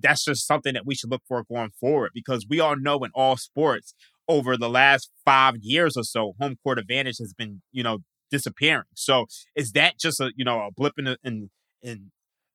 that's 0.00 0.24
just 0.24 0.46
something 0.46 0.74
that 0.74 0.86
we 0.86 0.94
should 0.94 1.10
look 1.10 1.22
for 1.26 1.42
going 1.44 1.70
forward? 1.80 2.10
Because 2.14 2.46
we 2.48 2.60
all 2.60 2.76
know 2.76 2.98
in 3.04 3.10
all 3.14 3.36
sports, 3.36 3.94
over 4.28 4.56
the 4.56 4.68
last 4.68 5.10
five 5.24 5.54
years 5.60 5.96
or 5.96 6.02
so, 6.02 6.34
home 6.40 6.56
court 6.62 6.78
advantage 6.78 7.18
has 7.18 7.32
been, 7.32 7.62
you 7.72 7.82
know, 7.82 7.98
disappearing. 8.30 8.84
So 8.94 9.26
is 9.54 9.72
that 9.72 9.98
just 9.98 10.20
a 10.20 10.32
you 10.36 10.44
know 10.44 10.60
a 10.60 10.70
blip 10.70 10.94
in 10.98 11.16
in 11.22 11.50
in 11.82 12.10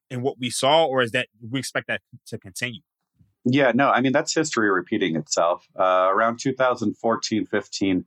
in 0.10 0.22
what 0.22 0.36
we 0.40 0.50
saw, 0.50 0.86
or 0.86 1.02
is 1.02 1.12
that 1.12 1.28
we 1.50 1.60
expect 1.60 1.88
that 1.88 2.02
to 2.28 2.38
continue? 2.38 2.82
Yeah, 3.46 3.72
no, 3.74 3.90
I 3.90 4.02
mean 4.02 4.12
that's 4.12 4.34
history 4.34 4.70
repeating 4.70 5.16
itself. 5.16 5.68
Uh, 5.78 6.10
around 6.12 6.38
2014, 6.40 7.46
15, 7.48 8.06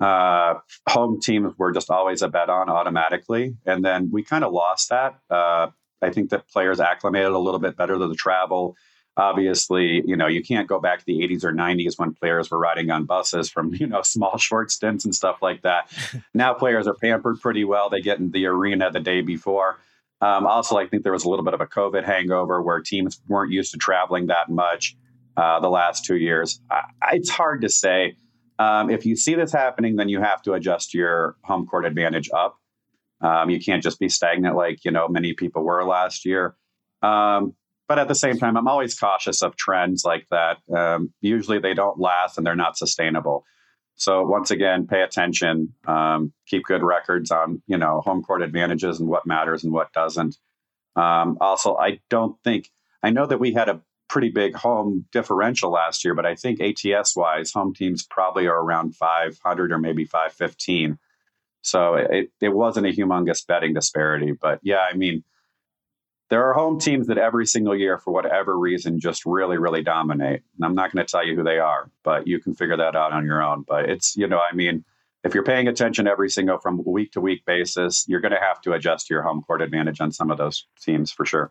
uh, 0.00 0.54
home 0.88 1.20
teams 1.20 1.52
were 1.58 1.72
just 1.72 1.90
always 1.90 2.22
a 2.22 2.28
bet 2.28 2.50
on 2.50 2.68
automatically, 2.68 3.56
and 3.66 3.84
then 3.84 4.10
we 4.12 4.22
kind 4.22 4.44
of 4.44 4.52
lost 4.52 4.90
that. 4.90 5.18
Uh, 5.30 5.68
I 6.00 6.10
think 6.10 6.30
that 6.30 6.48
players 6.48 6.80
acclimated 6.80 7.32
a 7.32 7.38
little 7.38 7.60
bit 7.60 7.76
better 7.76 7.98
to 7.98 8.06
the 8.06 8.14
travel. 8.14 8.76
Obviously, 9.16 10.02
you 10.06 10.16
know, 10.16 10.28
you 10.28 10.42
can't 10.44 10.68
go 10.68 10.78
back 10.78 11.00
to 11.00 11.04
the 11.04 11.18
80s 11.26 11.42
or 11.42 11.52
90s 11.52 11.98
when 11.98 12.14
players 12.14 12.50
were 12.50 12.58
riding 12.58 12.90
on 12.90 13.04
buses 13.04 13.50
from, 13.50 13.74
you 13.74 13.86
know, 13.86 14.02
small 14.02 14.38
short 14.38 14.70
stints 14.70 15.04
and 15.04 15.14
stuff 15.14 15.42
like 15.42 15.62
that. 15.62 15.90
now 16.34 16.54
players 16.54 16.86
are 16.86 16.94
pampered 16.94 17.40
pretty 17.40 17.64
well. 17.64 17.90
They 17.90 18.00
get 18.00 18.20
in 18.20 18.30
the 18.30 18.46
arena 18.46 18.92
the 18.92 19.00
day 19.00 19.22
before. 19.22 19.78
Um, 20.20 20.46
also, 20.46 20.76
I 20.76 20.86
think 20.86 21.04
there 21.04 21.12
was 21.12 21.24
a 21.24 21.30
little 21.30 21.44
bit 21.44 21.54
of 21.54 21.60
a 21.60 21.66
COVID 21.66 22.04
hangover 22.04 22.60
where 22.62 22.80
teams 22.80 23.20
weren't 23.28 23.52
used 23.52 23.72
to 23.72 23.78
traveling 23.78 24.26
that 24.26 24.48
much 24.48 24.96
uh, 25.36 25.60
the 25.60 25.68
last 25.68 26.04
two 26.04 26.16
years. 26.16 26.60
I, 26.70 26.82
it's 27.12 27.30
hard 27.30 27.62
to 27.62 27.68
say. 27.68 28.16
Um, 28.58 28.90
if 28.90 29.06
you 29.06 29.14
see 29.14 29.34
this 29.34 29.52
happening, 29.52 29.96
then 29.96 30.08
you 30.08 30.20
have 30.20 30.42
to 30.42 30.54
adjust 30.54 30.92
your 30.92 31.36
home 31.44 31.66
court 31.66 31.84
advantage 31.84 32.28
up. 32.34 32.56
Um, 33.20 33.50
you 33.50 33.60
can't 33.60 33.82
just 33.82 34.00
be 34.00 34.08
stagnant 34.08 34.56
like 34.56 34.84
you 34.84 34.90
know 34.90 35.08
many 35.08 35.32
people 35.32 35.62
were 35.62 35.84
last 35.84 36.24
year. 36.24 36.56
Um, 37.02 37.54
but 37.86 37.98
at 37.98 38.08
the 38.08 38.14
same 38.14 38.36
time, 38.38 38.56
I'm 38.56 38.68
always 38.68 38.98
cautious 38.98 39.42
of 39.42 39.56
trends 39.56 40.04
like 40.04 40.26
that. 40.30 40.58
Um, 40.74 41.12
usually, 41.20 41.58
they 41.58 41.74
don't 41.74 41.98
last 41.98 42.36
and 42.36 42.46
they're 42.46 42.56
not 42.56 42.76
sustainable. 42.76 43.44
So 43.98 44.22
once 44.24 44.52
again, 44.52 44.86
pay 44.86 45.02
attention, 45.02 45.74
um, 45.86 46.32
keep 46.46 46.64
good 46.64 46.84
records 46.84 47.32
on 47.32 47.62
you 47.66 47.76
know 47.76 48.00
home 48.00 48.22
court 48.22 48.42
advantages 48.42 49.00
and 49.00 49.08
what 49.08 49.26
matters 49.26 49.64
and 49.64 49.72
what 49.72 49.92
doesn't. 49.92 50.38
Um, 50.96 51.36
also, 51.40 51.76
I 51.76 52.00
don't 52.08 52.36
think 52.42 52.70
I 53.02 53.10
know 53.10 53.26
that 53.26 53.40
we 53.40 53.52
had 53.52 53.68
a 53.68 53.82
pretty 54.08 54.30
big 54.30 54.54
home 54.54 55.04
differential 55.12 55.70
last 55.70 56.04
year, 56.04 56.14
but 56.14 56.24
I 56.24 56.36
think 56.36 56.60
ATS 56.60 57.14
wise, 57.16 57.52
home 57.52 57.74
teams 57.74 58.06
probably 58.08 58.46
are 58.46 58.58
around 58.58 58.94
500 58.96 59.72
or 59.72 59.78
maybe 59.78 60.04
515. 60.04 60.98
So 61.62 61.94
it, 61.94 62.30
it 62.40 62.48
wasn't 62.48 62.86
a 62.86 62.90
humongous 62.90 63.46
betting 63.46 63.74
disparity, 63.74 64.32
but 64.32 64.60
yeah, 64.62 64.86
I 64.90 64.96
mean 64.96 65.24
there 66.30 66.44
are 66.44 66.52
home 66.52 66.78
teams 66.78 67.06
that 67.06 67.18
every 67.18 67.46
single 67.46 67.76
year, 67.76 67.98
for 67.98 68.12
whatever 68.12 68.58
reason, 68.58 69.00
just 69.00 69.24
really, 69.24 69.56
really 69.56 69.82
dominate. 69.82 70.42
And 70.56 70.64
I'm 70.64 70.74
not 70.74 70.92
going 70.92 71.04
to 71.04 71.10
tell 71.10 71.26
you 71.26 71.34
who 71.34 71.42
they 71.42 71.58
are, 71.58 71.90
but 72.04 72.26
you 72.26 72.38
can 72.38 72.54
figure 72.54 72.76
that 72.76 72.94
out 72.94 73.12
on 73.12 73.24
your 73.24 73.42
own. 73.42 73.64
But 73.66 73.88
it's, 73.88 74.16
you 74.16 74.26
know, 74.26 74.38
I 74.38 74.54
mean, 74.54 74.84
if 75.24 75.34
you're 75.34 75.44
paying 75.44 75.68
attention 75.68 76.06
every 76.06 76.28
single 76.28 76.58
from 76.58 76.82
week 76.86 77.12
to 77.12 77.20
week 77.20 77.44
basis, 77.46 78.04
you're 78.08 78.20
going 78.20 78.32
to 78.32 78.40
have 78.40 78.60
to 78.62 78.72
adjust 78.72 79.08
your 79.08 79.22
home 79.22 79.42
court 79.42 79.62
advantage 79.62 80.00
on 80.00 80.12
some 80.12 80.30
of 80.30 80.38
those 80.38 80.66
teams 80.80 81.10
for 81.10 81.24
sure. 81.24 81.50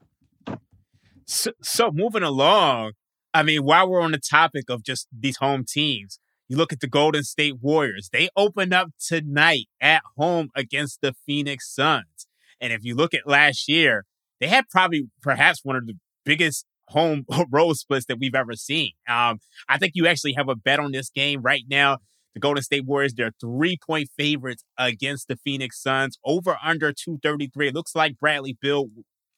So, 1.25 1.51
so 1.61 1.91
moving 1.91 2.23
along, 2.23 2.93
I 3.33 3.43
mean, 3.43 3.63
while 3.63 3.89
we're 3.89 4.01
on 4.01 4.11
the 4.11 4.19
topic 4.19 4.69
of 4.69 4.83
just 4.83 5.07
these 5.11 5.37
home 5.37 5.65
teams, 5.67 6.19
you 6.47 6.55
look 6.55 6.71
at 6.71 6.79
the 6.79 6.87
Golden 6.87 7.23
State 7.23 7.55
Warriors. 7.61 8.09
They 8.13 8.29
open 8.37 8.71
up 8.71 8.89
tonight 9.05 9.67
at 9.81 10.01
home 10.15 10.49
against 10.55 11.01
the 11.01 11.13
Phoenix 11.25 11.73
Suns. 11.73 12.27
And 12.61 12.71
if 12.71 12.85
you 12.85 12.95
look 12.95 13.13
at 13.13 13.27
last 13.27 13.67
year, 13.67 14.05
they 14.39 14.47
had 14.47 14.65
probably 14.69 15.09
perhaps 15.21 15.61
one 15.63 15.75
of 15.75 15.87
the 15.87 15.95
biggest 16.25 16.65
home 16.89 17.25
road 17.51 17.75
splits 17.75 18.05
that 18.07 18.19
we've 18.19 18.35
ever 18.35 18.53
seen. 18.53 18.91
Um, 19.07 19.39
I 19.69 19.77
think 19.77 19.93
you 19.95 20.07
actually 20.07 20.33
have 20.33 20.49
a 20.49 20.55
bet 20.55 20.79
on 20.79 20.91
this 20.91 21.09
game 21.09 21.41
right 21.41 21.63
now. 21.69 21.99
The 22.33 22.39
Golden 22.39 22.61
State 22.61 22.85
Warriors, 22.85 23.15
they're 23.15 23.33
three 23.41 23.79
point 23.83 24.09
favorites 24.15 24.63
against 24.77 25.27
the 25.27 25.37
Phoenix 25.37 25.81
Suns, 25.81 26.19
over 26.23 26.57
under 26.63 26.91
233. 26.91 27.69
It 27.69 27.73
looks 27.73 27.95
like 27.95 28.19
Bradley 28.19 28.55
Beal 28.61 28.89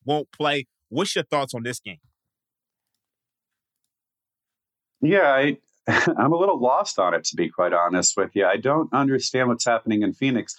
won't 0.04 0.32
play. 0.34 0.66
What's 0.90 1.16
your 1.16 1.24
thoughts 1.24 1.54
on 1.54 1.64
this 1.64 1.80
game? 1.80 2.00
Yeah, 5.02 5.30
I, 5.32 5.58
I'm 6.18 6.34
a 6.34 6.38
little 6.38 6.60
lost 6.60 7.00
on 7.00 7.14
it, 7.14 7.24
to 7.26 7.36
be 7.38 7.50
quite 7.50 7.72
honest 7.72 8.18
with 8.18 8.32
you. 8.34 8.46
I 8.46 8.58
don't 8.58 8.92
understand 8.92 9.48
what's 9.48 9.66
happening 9.66 10.02
in 10.02 10.14
Phoenix. 10.14 10.56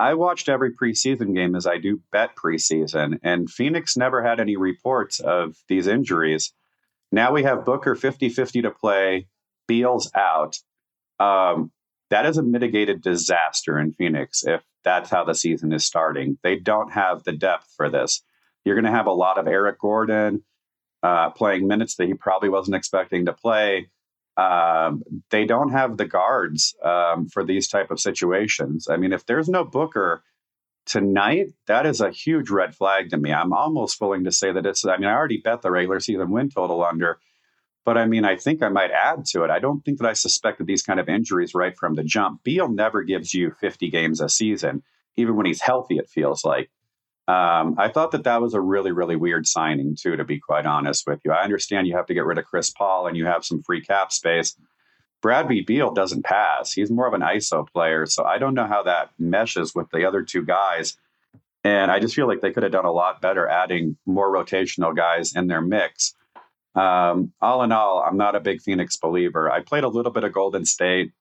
I 0.00 0.14
watched 0.14 0.48
every 0.48 0.72
preseason 0.72 1.34
game 1.34 1.54
as 1.54 1.66
I 1.66 1.76
do 1.76 2.00
bet 2.10 2.34
preseason, 2.34 3.18
and 3.22 3.50
Phoenix 3.50 3.98
never 3.98 4.22
had 4.22 4.40
any 4.40 4.56
reports 4.56 5.20
of 5.20 5.56
these 5.68 5.86
injuries. 5.86 6.54
Now 7.12 7.32
we 7.32 7.42
have 7.42 7.66
Booker 7.66 7.94
50 7.94 8.30
50 8.30 8.62
to 8.62 8.70
play, 8.70 9.26
Beal's 9.68 10.10
out. 10.14 10.56
Um, 11.18 11.70
that 12.08 12.24
is 12.24 12.38
a 12.38 12.42
mitigated 12.42 13.02
disaster 13.02 13.78
in 13.78 13.92
Phoenix 13.92 14.42
if 14.42 14.62
that's 14.84 15.10
how 15.10 15.24
the 15.24 15.34
season 15.34 15.70
is 15.70 15.84
starting. 15.84 16.38
They 16.42 16.56
don't 16.56 16.90
have 16.92 17.22
the 17.24 17.32
depth 17.32 17.70
for 17.76 17.90
this. 17.90 18.22
You're 18.64 18.76
going 18.76 18.90
to 18.90 18.90
have 18.90 19.06
a 19.06 19.12
lot 19.12 19.36
of 19.36 19.46
Eric 19.46 19.80
Gordon 19.80 20.42
uh, 21.02 21.28
playing 21.30 21.68
minutes 21.68 21.96
that 21.96 22.08
he 22.08 22.14
probably 22.14 22.48
wasn't 22.48 22.76
expecting 22.76 23.26
to 23.26 23.34
play. 23.34 23.90
Um, 24.40 25.02
they 25.30 25.44
don't 25.44 25.72
have 25.72 25.96
the 25.96 26.06
guards 26.06 26.74
um, 26.82 27.28
for 27.28 27.44
these 27.44 27.68
type 27.68 27.90
of 27.90 28.00
situations. 28.00 28.88
I 28.88 28.96
mean, 28.96 29.12
if 29.12 29.26
there's 29.26 29.48
no 29.48 29.64
Booker 29.64 30.22
tonight, 30.86 31.48
that 31.66 31.84
is 31.84 32.00
a 32.00 32.10
huge 32.10 32.48
red 32.48 32.74
flag 32.74 33.10
to 33.10 33.18
me. 33.18 33.32
I'm 33.32 33.52
almost 33.52 34.00
willing 34.00 34.24
to 34.24 34.32
say 34.32 34.52
that 34.52 34.64
it's. 34.64 34.84
I 34.84 34.96
mean, 34.96 35.08
I 35.08 35.14
already 35.14 35.40
bet 35.42 35.62
the 35.62 35.70
regular 35.70 36.00
season 36.00 36.30
win 36.30 36.48
total 36.48 36.82
under. 36.84 37.18
But 37.84 37.98
I 37.98 38.06
mean, 38.06 38.24
I 38.24 38.36
think 38.36 38.62
I 38.62 38.68
might 38.68 38.90
add 38.90 39.24
to 39.26 39.44
it. 39.44 39.50
I 39.50 39.58
don't 39.58 39.82
think 39.84 39.98
that 39.98 40.08
I 40.08 40.12
suspected 40.12 40.66
these 40.66 40.82
kind 40.82 41.00
of 41.00 41.08
injuries 41.08 41.54
right 41.54 41.76
from 41.76 41.94
the 41.94 42.04
jump. 42.04 42.42
Beal 42.42 42.68
never 42.68 43.02
gives 43.02 43.34
you 43.34 43.52
50 43.60 43.90
games 43.90 44.20
a 44.20 44.28
season, 44.28 44.82
even 45.16 45.36
when 45.36 45.46
he's 45.46 45.62
healthy, 45.62 45.96
it 45.98 46.08
feels 46.08 46.44
like. 46.44 46.70
Um, 47.30 47.76
I 47.78 47.86
thought 47.86 48.10
that 48.10 48.24
that 48.24 48.42
was 48.42 48.54
a 48.54 48.60
really, 48.60 48.90
really 48.90 49.14
weird 49.14 49.46
signing, 49.46 49.94
too, 49.94 50.16
to 50.16 50.24
be 50.24 50.40
quite 50.40 50.66
honest 50.66 51.06
with 51.06 51.20
you. 51.24 51.30
I 51.30 51.44
understand 51.44 51.86
you 51.86 51.96
have 51.96 52.06
to 52.06 52.14
get 52.14 52.24
rid 52.24 52.38
of 52.38 52.44
Chris 52.44 52.70
Paul 52.70 53.06
and 53.06 53.16
you 53.16 53.24
have 53.26 53.44
some 53.44 53.62
free 53.62 53.80
cap 53.80 54.10
space. 54.10 54.56
Bradley 55.22 55.60
Beal 55.60 55.92
doesn't 55.92 56.24
pass. 56.24 56.72
He's 56.72 56.90
more 56.90 57.06
of 57.06 57.14
an 57.14 57.20
ISO 57.20 57.68
player. 57.72 58.04
So 58.06 58.24
I 58.24 58.38
don't 58.38 58.54
know 58.54 58.66
how 58.66 58.82
that 58.82 59.10
meshes 59.16 59.76
with 59.76 59.88
the 59.90 60.06
other 60.06 60.22
two 60.22 60.44
guys. 60.44 60.96
And 61.62 61.92
I 61.92 62.00
just 62.00 62.16
feel 62.16 62.26
like 62.26 62.40
they 62.40 62.50
could 62.50 62.64
have 62.64 62.72
done 62.72 62.86
a 62.86 62.90
lot 62.90 63.20
better 63.20 63.46
adding 63.46 63.96
more 64.06 64.32
rotational 64.32 64.96
guys 64.96 65.36
in 65.36 65.46
their 65.46 65.60
mix. 65.60 66.16
Um, 66.74 67.32
all 67.40 67.62
in 67.62 67.70
all, 67.70 68.02
I'm 68.02 68.16
not 68.16 68.34
a 68.34 68.40
big 68.40 68.60
Phoenix 68.60 68.96
believer. 68.96 69.48
I 69.52 69.60
played 69.60 69.84
a 69.84 69.88
little 69.88 70.10
bit 70.10 70.24
of 70.24 70.32
Golden 70.32 70.64
State. 70.64 71.12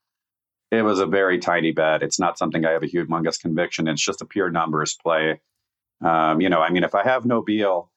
It 0.71 0.81
was 0.81 0.99
a 0.99 1.05
very 1.05 1.37
tiny 1.37 1.71
bet. 1.71 2.01
It's 2.01 2.19
not 2.19 2.39
something 2.39 2.65
I 2.65 2.71
have 2.71 2.83
a 2.83 2.87
humongous 2.87 3.39
conviction. 3.39 3.87
It's 3.87 4.03
just 4.03 4.21
a 4.23 4.25
pure 4.25 4.49
numbers 4.49 4.97
play. 4.99 5.39
Um, 6.01 6.41
you 6.41 6.49
know, 6.49 6.61
I 6.61 6.69
mean, 6.69 6.83
if 6.83 6.95
I 6.95 7.03
have 7.03 7.25
no 7.25 7.41
Beal, 7.41 7.91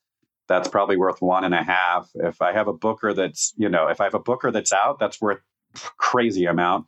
that's 0.49 0.69
probably 0.69 0.97
worth 0.97 1.23
one 1.23 1.45
and 1.45 1.55
a 1.55 1.62
half. 1.62 2.11
If 2.15 2.43
I 2.43 2.53
have 2.53 2.69
a 2.69 2.73
Booker 2.73 3.15
that's, 3.15 3.55
you 3.57 3.69
know, 3.69 3.88
if 3.88 4.01
I 4.01 4.05
have 4.05 4.15
a 4.15 4.21
Booker 4.21 4.51
that's 4.51 4.73
out, 4.73 4.99
that's 4.99 5.21
worth 5.21 5.41
crazy 5.97 6.47
amount. 6.47 6.87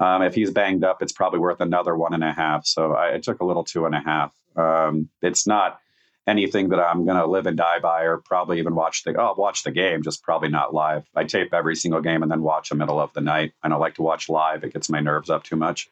Um, 0.00 0.22
if 0.22 0.34
he's 0.34 0.50
banged 0.50 0.84
up, 0.84 1.02
it's 1.02 1.12
probably 1.12 1.38
worth 1.38 1.60
another 1.60 1.96
one 1.96 2.14
and 2.14 2.24
a 2.24 2.32
half. 2.32 2.66
So 2.66 2.94
I, 2.94 3.14
I 3.14 3.18
took 3.18 3.40
a 3.40 3.44
little 3.44 3.64
two 3.64 3.86
and 3.86 3.94
a 3.94 4.00
half. 4.00 4.34
Um, 4.56 5.08
it's 5.20 5.46
not 5.46 5.78
anything 6.26 6.68
that 6.70 6.80
I'm 6.80 7.04
going 7.04 7.16
to 7.16 7.26
live 7.26 7.46
and 7.46 7.56
die 7.56 7.78
by, 7.80 8.02
or 8.02 8.18
probably 8.18 8.58
even 8.58 8.74
watch 8.74 9.04
the. 9.04 9.14
Oh, 9.20 9.34
watch 9.36 9.62
the 9.62 9.70
game, 9.70 10.02
just 10.02 10.22
probably 10.22 10.48
not 10.48 10.74
live. 10.74 11.04
I 11.14 11.24
tape 11.24 11.52
every 11.52 11.76
single 11.76 12.00
game 12.00 12.22
and 12.22 12.30
then 12.30 12.42
watch 12.42 12.68
the 12.68 12.74
middle 12.74 13.00
of 13.00 13.12
the 13.12 13.20
night. 13.20 13.52
I 13.62 13.68
don't 13.68 13.80
like 13.80 13.96
to 13.96 14.02
watch 14.02 14.28
live; 14.28 14.64
it 14.64 14.72
gets 14.72 14.88
my 14.88 15.00
nerves 15.00 15.30
up 15.30 15.44
too 15.44 15.56
much. 15.56 15.88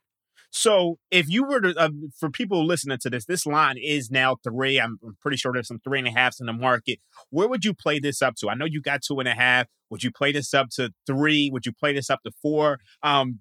So, 0.51 0.99
if 1.11 1.29
you 1.29 1.45
were 1.45 1.61
to, 1.61 1.75
uh, 1.77 1.91
for 2.19 2.31
people 2.31 2.67
listening 2.67 2.99
to 3.03 3.11
this, 3.11 3.25
this 3.25 3.47
line 3.47 3.77
is 3.81 4.11
now 4.11 4.37
three. 4.43 4.81
I'm, 4.81 4.99
pretty 5.21 5.37
sure 5.37 5.53
there's 5.53 5.69
some 5.69 5.81
three 5.83 5.99
and 5.99 6.09
a 6.09 6.11
halfs 6.11 6.41
in 6.41 6.47
the 6.47 6.53
market. 6.53 6.99
Where 7.31 7.49
would 7.49 7.65
you 7.65 7.75
play 7.75 7.99
this 8.01 8.21
up 8.21 8.35
to? 8.37 8.49
I 8.49 8.55
know 8.55 8.65
you 8.65 8.81
got 8.83 9.03
two 9.03 9.21
and 9.21 9.29
a 9.29 9.35
half. 9.35 9.67
Would 9.91 10.03
you 10.03 10.11
play 10.11 10.33
this 10.33 10.53
up 10.53 10.69
to 10.77 10.91
three? 11.07 11.51
Would 11.53 11.67
you 11.67 11.73
play 11.73 11.93
this 11.95 12.11
up 12.11 12.21
to 12.25 12.33
four? 12.43 12.79
Um, 13.03 13.41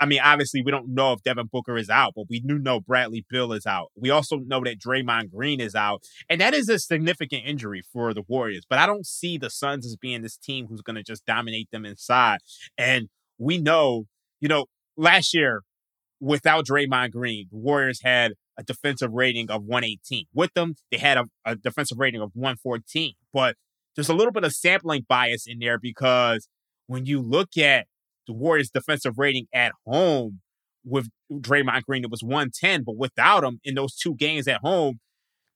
I 0.00 0.06
mean, 0.06 0.20
obviously, 0.22 0.62
we 0.62 0.70
don't 0.70 0.94
know 0.94 1.12
if 1.12 1.22
Devin 1.22 1.48
Booker 1.52 1.76
is 1.76 1.90
out, 1.90 2.12
but 2.14 2.26
we 2.30 2.40
do 2.40 2.58
know 2.58 2.80
Bradley 2.80 3.26
Beal 3.28 3.52
is 3.52 3.66
out. 3.66 3.88
We 3.96 4.10
also 4.10 4.36
know 4.36 4.62
that 4.64 4.78
Draymond 4.80 5.32
Green 5.32 5.60
is 5.60 5.74
out. 5.74 6.04
And 6.28 6.40
that 6.40 6.54
is 6.54 6.68
a 6.68 6.78
significant 6.78 7.42
injury 7.44 7.82
for 7.92 8.14
the 8.14 8.22
Warriors. 8.28 8.64
But 8.68 8.78
I 8.78 8.86
don't 8.86 9.06
see 9.06 9.38
the 9.38 9.50
Suns 9.50 9.84
as 9.84 9.96
being 9.96 10.22
this 10.22 10.36
team 10.36 10.66
who's 10.68 10.82
going 10.82 10.96
to 10.96 11.02
just 11.02 11.26
dominate 11.26 11.70
them 11.72 11.84
inside. 11.84 12.38
And 12.76 13.08
we 13.38 13.58
know, 13.58 14.04
you 14.40 14.48
know, 14.48 14.66
last 14.96 15.34
year, 15.34 15.62
without 16.20 16.66
Draymond 16.66 17.12
Green, 17.12 17.46
the 17.50 17.58
Warriors 17.58 18.00
had 18.02 18.32
a 18.58 18.62
defensive 18.62 19.12
rating 19.12 19.50
of 19.50 19.64
118. 19.64 20.26
With 20.34 20.52
them, 20.54 20.74
they 20.90 20.98
had 20.98 21.18
a, 21.18 21.24
a 21.44 21.56
defensive 21.56 21.98
rating 21.98 22.20
of 22.20 22.30
114. 22.34 23.14
But 23.32 23.56
there's 23.94 24.08
a 24.08 24.14
little 24.14 24.32
bit 24.32 24.44
of 24.44 24.52
sampling 24.52 25.06
bias 25.08 25.46
in 25.46 25.58
there 25.58 25.78
because 25.78 26.48
when 26.86 27.06
you 27.06 27.20
look 27.20 27.56
at 27.56 27.86
the 28.26 28.32
Warriors' 28.32 28.70
defensive 28.70 29.18
rating 29.18 29.46
at 29.54 29.72
home 29.86 30.40
with 30.84 31.08
Draymond 31.32 31.84
Green, 31.84 32.04
it 32.04 32.10
was 32.10 32.22
110. 32.22 32.84
But 32.84 32.96
without 32.96 33.44
him 33.44 33.60
in 33.64 33.74
those 33.74 33.94
two 33.94 34.14
games 34.14 34.48
at 34.48 34.60
home, 34.60 35.00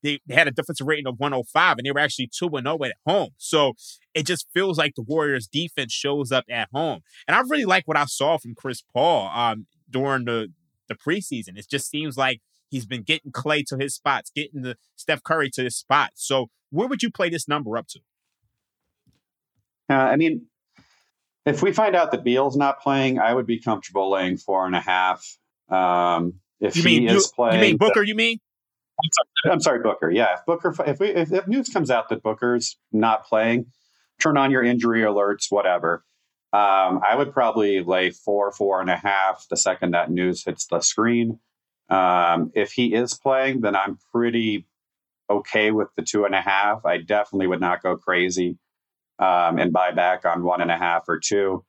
they, 0.03 0.19
they 0.27 0.35
had 0.35 0.47
a 0.47 0.51
defensive 0.51 0.85
rating 0.85 1.07
of 1.07 1.15
105 1.17 1.77
and 1.77 1.85
they 1.85 1.91
were 1.91 1.99
actually 1.99 2.29
2 2.37 2.49
0 2.49 2.77
at 2.83 2.93
home. 3.07 3.29
So 3.37 3.73
it 4.13 4.25
just 4.25 4.45
feels 4.53 4.77
like 4.77 4.93
the 4.95 5.01
Warriors' 5.01 5.47
defense 5.47 5.93
shows 5.93 6.31
up 6.31 6.45
at 6.49 6.67
home. 6.73 6.99
And 7.27 7.35
I 7.35 7.41
really 7.41 7.65
like 7.65 7.87
what 7.87 7.97
I 7.97 8.05
saw 8.05 8.37
from 8.37 8.53
Chris 8.53 8.83
Paul 8.93 9.31
um, 9.33 9.65
during 9.93 10.25
the, 10.25 10.51
the 10.89 10.95
preseason. 10.95 11.57
It 11.57 11.67
just 11.69 11.89
seems 11.89 12.17
like 12.17 12.41
he's 12.69 12.85
been 12.85 13.03
getting 13.03 13.31
Clay 13.31 13.63
to 13.67 13.77
his 13.77 13.95
spots, 13.95 14.31
getting 14.35 14.63
the 14.63 14.75
Steph 14.97 15.23
Curry 15.23 15.49
to 15.51 15.63
his 15.63 15.77
spots. 15.77 16.27
So 16.27 16.49
where 16.71 16.87
would 16.87 17.03
you 17.03 17.11
play 17.11 17.29
this 17.29 17.47
number 17.47 17.77
up 17.77 17.87
to? 17.89 17.99
Uh, 19.89 19.93
I 19.93 20.15
mean, 20.15 20.47
if 21.45 21.61
we 21.61 21.71
find 21.71 21.95
out 21.95 22.11
that 22.11 22.23
Beal's 22.23 22.57
not 22.57 22.81
playing, 22.81 23.19
I 23.19 23.33
would 23.33 23.45
be 23.45 23.59
comfortable 23.59 24.09
laying 24.09 24.37
four 24.37 24.65
and 24.65 24.75
a 24.75 24.79
half. 24.79 25.37
Um, 25.69 26.35
if 26.59 26.75
you 26.75 26.83
mean, 26.83 27.01
he 27.07 27.15
is 27.15 27.27
playing, 27.27 27.55
you 27.55 27.61
mean 27.61 27.77
Booker? 27.77 28.01
You 28.01 28.15
mean? 28.15 28.39
I'm 29.03 29.09
sorry, 29.11 29.53
I'm 29.53 29.59
sorry, 29.59 29.79
Booker. 29.79 30.09
Yeah, 30.09 30.35
if 30.35 30.45
Booker, 30.45 30.73
if 30.85 30.99
we, 30.99 31.09
if, 31.09 31.31
if 31.31 31.47
news 31.47 31.69
comes 31.69 31.91
out 31.91 32.09
that 32.09 32.23
Booker's 32.23 32.77
not 32.91 33.25
playing, 33.25 33.67
turn 34.19 34.37
on 34.37 34.51
your 34.51 34.63
injury 34.63 35.01
alerts, 35.01 35.47
whatever. 35.49 36.05
Um, 36.53 37.01
I 37.07 37.15
would 37.17 37.33
probably 37.33 37.81
lay 37.83 38.11
four, 38.11 38.51
four 38.51 38.79
and 38.79 38.89
a 38.89 38.95
half 38.95 39.47
the 39.49 39.57
second 39.57 39.91
that 39.91 40.11
news 40.11 40.45
hits 40.45 40.67
the 40.67 40.81
screen. 40.81 41.39
Um, 41.89 42.51
if 42.53 42.71
he 42.73 42.93
is 42.93 43.15
playing, 43.15 43.61
then 43.61 43.75
I'm 43.75 43.97
pretty 44.11 44.67
okay 45.29 45.71
with 45.71 45.89
the 45.95 46.03
two 46.03 46.25
and 46.25 46.35
a 46.35 46.41
half. 46.41 46.85
I 46.85 46.99
definitely 46.99 47.47
would 47.47 47.59
not 47.59 47.81
go 47.81 47.97
crazy 47.97 48.59
um, 49.17 49.57
and 49.57 49.73
buy 49.73 49.91
back 49.91 50.25
on 50.25 50.43
one 50.43 50.61
and 50.61 50.69
a 50.69 50.77
half 50.77 51.09
or 51.09 51.19
two. 51.19 51.65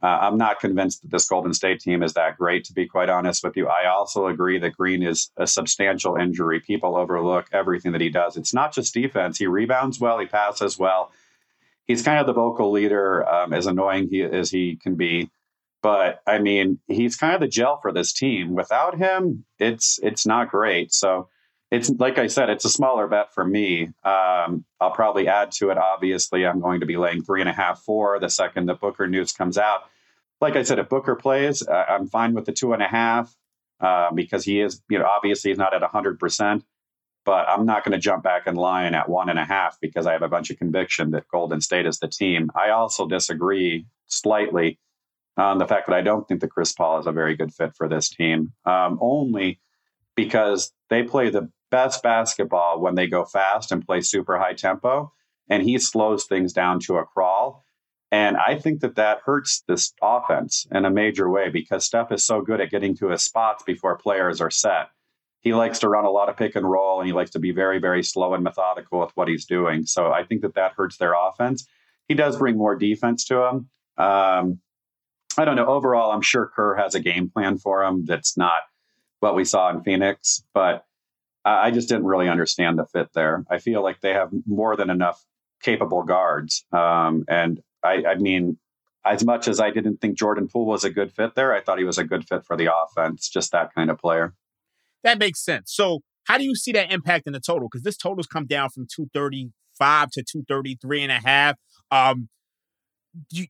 Uh, 0.00 0.18
I'm 0.20 0.38
not 0.38 0.60
convinced 0.60 1.02
that 1.02 1.10
this 1.10 1.28
Golden 1.28 1.52
State 1.52 1.80
team 1.80 2.04
is 2.04 2.12
that 2.14 2.38
great, 2.38 2.62
to 2.66 2.72
be 2.72 2.86
quite 2.86 3.10
honest 3.10 3.42
with 3.42 3.56
you. 3.56 3.66
I 3.66 3.88
also 3.88 4.28
agree 4.28 4.58
that 4.60 4.76
Green 4.76 5.02
is 5.02 5.32
a 5.36 5.48
substantial 5.48 6.14
injury. 6.14 6.60
People 6.60 6.96
overlook 6.96 7.46
everything 7.52 7.90
that 7.92 8.00
he 8.00 8.08
does. 8.08 8.36
It's 8.36 8.54
not 8.54 8.72
just 8.72 8.94
defense. 8.94 9.38
He 9.38 9.48
rebounds 9.48 9.98
well, 9.98 10.20
he 10.20 10.26
passes 10.26 10.78
well. 10.78 11.10
He's 11.88 12.02
kind 12.02 12.20
of 12.20 12.26
the 12.26 12.34
vocal 12.34 12.70
leader, 12.70 13.28
um, 13.28 13.52
as 13.52 13.66
annoying 13.66 14.08
he, 14.10 14.22
as 14.22 14.50
he 14.50 14.76
can 14.76 14.94
be. 14.94 15.30
But 15.82 16.22
I 16.26 16.38
mean, 16.38 16.78
he's 16.86 17.16
kind 17.16 17.34
of 17.34 17.40
the 17.40 17.48
gel 17.48 17.78
for 17.80 17.92
this 17.92 18.12
team. 18.12 18.54
Without 18.54 18.96
him, 18.96 19.44
it's 19.58 19.98
it's 20.02 20.26
not 20.26 20.50
great. 20.50 20.92
So 20.92 21.28
it's 21.70 21.90
like 21.90 22.18
I 22.18 22.26
said, 22.26 22.50
it's 22.50 22.64
a 22.64 22.70
smaller 22.70 23.06
bet 23.06 23.34
for 23.34 23.44
me. 23.44 23.84
Um, 24.04 24.64
I'll 24.80 24.90
probably 24.92 25.28
add 25.28 25.52
to 25.52 25.70
it. 25.70 25.78
Obviously, 25.78 26.46
I'm 26.46 26.60
going 26.60 26.80
to 26.80 26.86
be 26.86 26.96
laying 26.96 27.22
three 27.22 27.40
and 27.40 27.50
a 27.50 27.52
half, 27.52 27.80
four 27.80 28.18
the 28.18 28.30
second 28.30 28.66
the 28.66 28.74
Booker 28.74 29.06
news 29.06 29.32
comes 29.32 29.58
out. 29.58 29.82
Like 30.40 30.56
I 30.56 30.62
said, 30.62 30.78
if 30.78 30.88
Booker 30.88 31.16
plays, 31.16 31.66
I'm 31.68 32.06
fine 32.06 32.32
with 32.34 32.44
the 32.44 32.52
two 32.52 32.72
and 32.72 32.82
a 32.82 32.88
half 32.88 33.34
uh, 33.80 34.10
because 34.12 34.44
he 34.44 34.60
is, 34.60 34.82
you 34.88 34.98
know, 34.98 35.04
obviously 35.06 35.50
he's 35.50 35.58
not 35.58 35.74
at 35.74 35.82
100%, 35.82 36.62
but 37.28 37.46
I'm 37.46 37.66
not 37.66 37.84
going 37.84 37.92
to 37.92 37.98
jump 37.98 38.22
back 38.24 38.46
in 38.46 38.54
line 38.54 38.94
at 38.94 39.06
one 39.06 39.28
and 39.28 39.38
a 39.38 39.44
half 39.44 39.76
because 39.82 40.06
I 40.06 40.12
have 40.12 40.22
a 40.22 40.30
bunch 40.30 40.48
of 40.48 40.56
conviction 40.56 41.10
that 41.10 41.28
Golden 41.28 41.60
State 41.60 41.84
is 41.84 41.98
the 41.98 42.08
team. 42.08 42.48
I 42.54 42.70
also 42.70 43.06
disagree 43.06 43.84
slightly 44.06 44.78
on 45.36 45.58
the 45.58 45.66
fact 45.66 45.88
that 45.88 45.94
I 45.94 46.00
don't 46.00 46.26
think 46.26 46.40
that 46.40 46.50
Chris 46.50 46.72
Paul 46.72 47.00
is 47.00 47.06
a 47.06 47.12
very 47.12 47.36
good 47.36 47.52
fit 47.52 47.76
for 47.76 47.86
this 47.86 48.08
team, 48.08 48.54
um, 48.64 48.96
only 49.02 49.60
because 50.16 50.72
they 50.88 51.02
play 51.02 51.28
the 51.28 51.50
best 51.70 52.02
basketball 52.02 52.80
when 52.80 52.94
they 52.94 53.06
go 53.06 53.26
fast 53.26 53.72
and 53.72 53.84
play 53.84 54.00
super 54.00 54.38
high 54.38 54.54
tempo. 54.54 55.12
And 55.50 55.62
he 55.62 55.78
slows 55.78 56.24
things 56.24 56.54
down 56.54 56.80
to 56.80 56.96
a 56.96 57.04
crawl. 57.04 57.62
And 58.10 58.38
I 58.38 58.58
think 58.58 58.80
that 58.80 58.96
that 58.96 59.18
hurts 59.22 59.62
this 59.68 59.92
offense 60.00 60.66
in 60.72 60.86
a 60.86 60.90
major 60.90 61.28
way 61.28 61.50
because 61.50 61.84
Steph 61.84 62.10
is 62.10 62.24
so 62.24 62.40
good 62.40 62.62
at 62.62 62.70
getting 62.70 62.96
to 62.96 63.08
his 63.08 63.22
spots 63.22 63.64
before 63.64 63.98
players 63.98 64.40
are 64.40 64.50
set. 64.50 64.88
He 65.40 65.54
likes 65.54 65.78
to 65.80 65.88
run 65.88 66.04
a 66.04 66.10
lot 66.10 66.28
of 66.28 66.36
pick 66.36 66.56
and 66.56 66.68
roll 66.68 67.00
and 67.00 67.06
he 67.06 67.12
likes 67.12 67.30
to 67.30 67.38
be 67.38 67.52
very, 67.52 67.78
very 67.78 68.02
slow 68.02 68.34
and 68.34 68.42
methodical 68.42 69.00
with 69.00 69.10
what 69.14 69.28
he's 69.28 69.46
doing. 69.46 69.86
So 69.86 70.12
I 70.12 70.24
think 70.24 70.42
that 70.42 70.54
that 70.54 70.72
hurts 70.76 70.96
their 70.96 71.14
offense. 71.14 71.66
He 72.08 72.14
does 72.14 72.36
bring 72.36 72.56
more 72.56 72.74
defense 72.74 73.24
to 73.26 73.42
him. 73.44 73.68
Um, 73.96 74.60
I 75.36 75.44
don't 75.44 75.56
know. 75.56 75.66
Overall, 75.66 76.10
I'm 76.10 76.22
sure 76.22 76.50
Kerr 76.54 76.74
has 76.76 76.94
a 76.94 77.00
game 77.00 77.30
plan 77.30 77.58
for 77.58 77.84
him 77.84 78.04
that's 78.04 78.36
not 78.36 78.62
what 79.20 79.36
we 79.36 79.44
saw 79.44 79.70
in 79.70 79.82
Phoenix, 79.82 80.42
but 80.52 80.84
I 81.44 81.70
just 81.70 81.88
didn't 81.88 82.04
really 82.04 82.28
understand 82.28 82.78
the 82.78 82.86
fit 82.86 83.12
there. 83.14 83.44
I 83.50 83.58
feel 83.58 83.82
like 83.82 84.00
they 84.00 84.12
have 84.12 84.30
more 84.46 84.76
than 84.76 84.90
enough 84.90 85.24
capable 85.62 86.02
guards. 86.02 86.64
Um, 86.72 87.24
and 87.28 87.60
I, 87.82 88.04
I, 88.06 88.14
mean, 88.16 88.58
as 89.04 89.24
much 89.24 89.48
as 89.48 89.60
I 89.60 89.70
didn't 89.70 89.98
think 89.98 90.18
Jordan 90.18 90.48
Poole 90.48 90.66
was 90.66 90.84
a 90.84 90.90
good 90.90 91.12
fit 91.12 91.34
there, 91.34 91.54
I 91.54 91.60
thought 91.60 91.78
he 91.78 91.84
was 91.84 91.98
a 91.98 92.04
good 92.04 92.28
fit 92.28 92.44
for 92.44 92.56
the 92.56 92.68
offense. 92.74 93.28
Just 93.28 93.52
that 93.52 93.74
kind 93.74 93.90
of 93.90 93.98
player. 93.98 94.34
That 95.04 95.18
makes 95.18 95.44
sense. 95.44 95.72
So, 95.74 96.00
how 96.24 96.36
do 96.36 96.44
you 96.44 96.54
see 96.54 96.72
that 96.72 96.92
impact 96.92 97.26
in 97.26 97.32
the 97.32 97.40
total? 97.40 97.68
Because 97.70 97.82
this 97.82 97.96
total's 97.96 98.26
come 98.26 98.46
down 98.46 98.68
from 98.70 98.86
235 98.94 100.10
to 100.10 100.22
233 100.22 101.02
and 101.02 101.12
a 101.12 101.20
half. 101.20 101.56
Um, 101.90 102.28
you, 103.32 103.46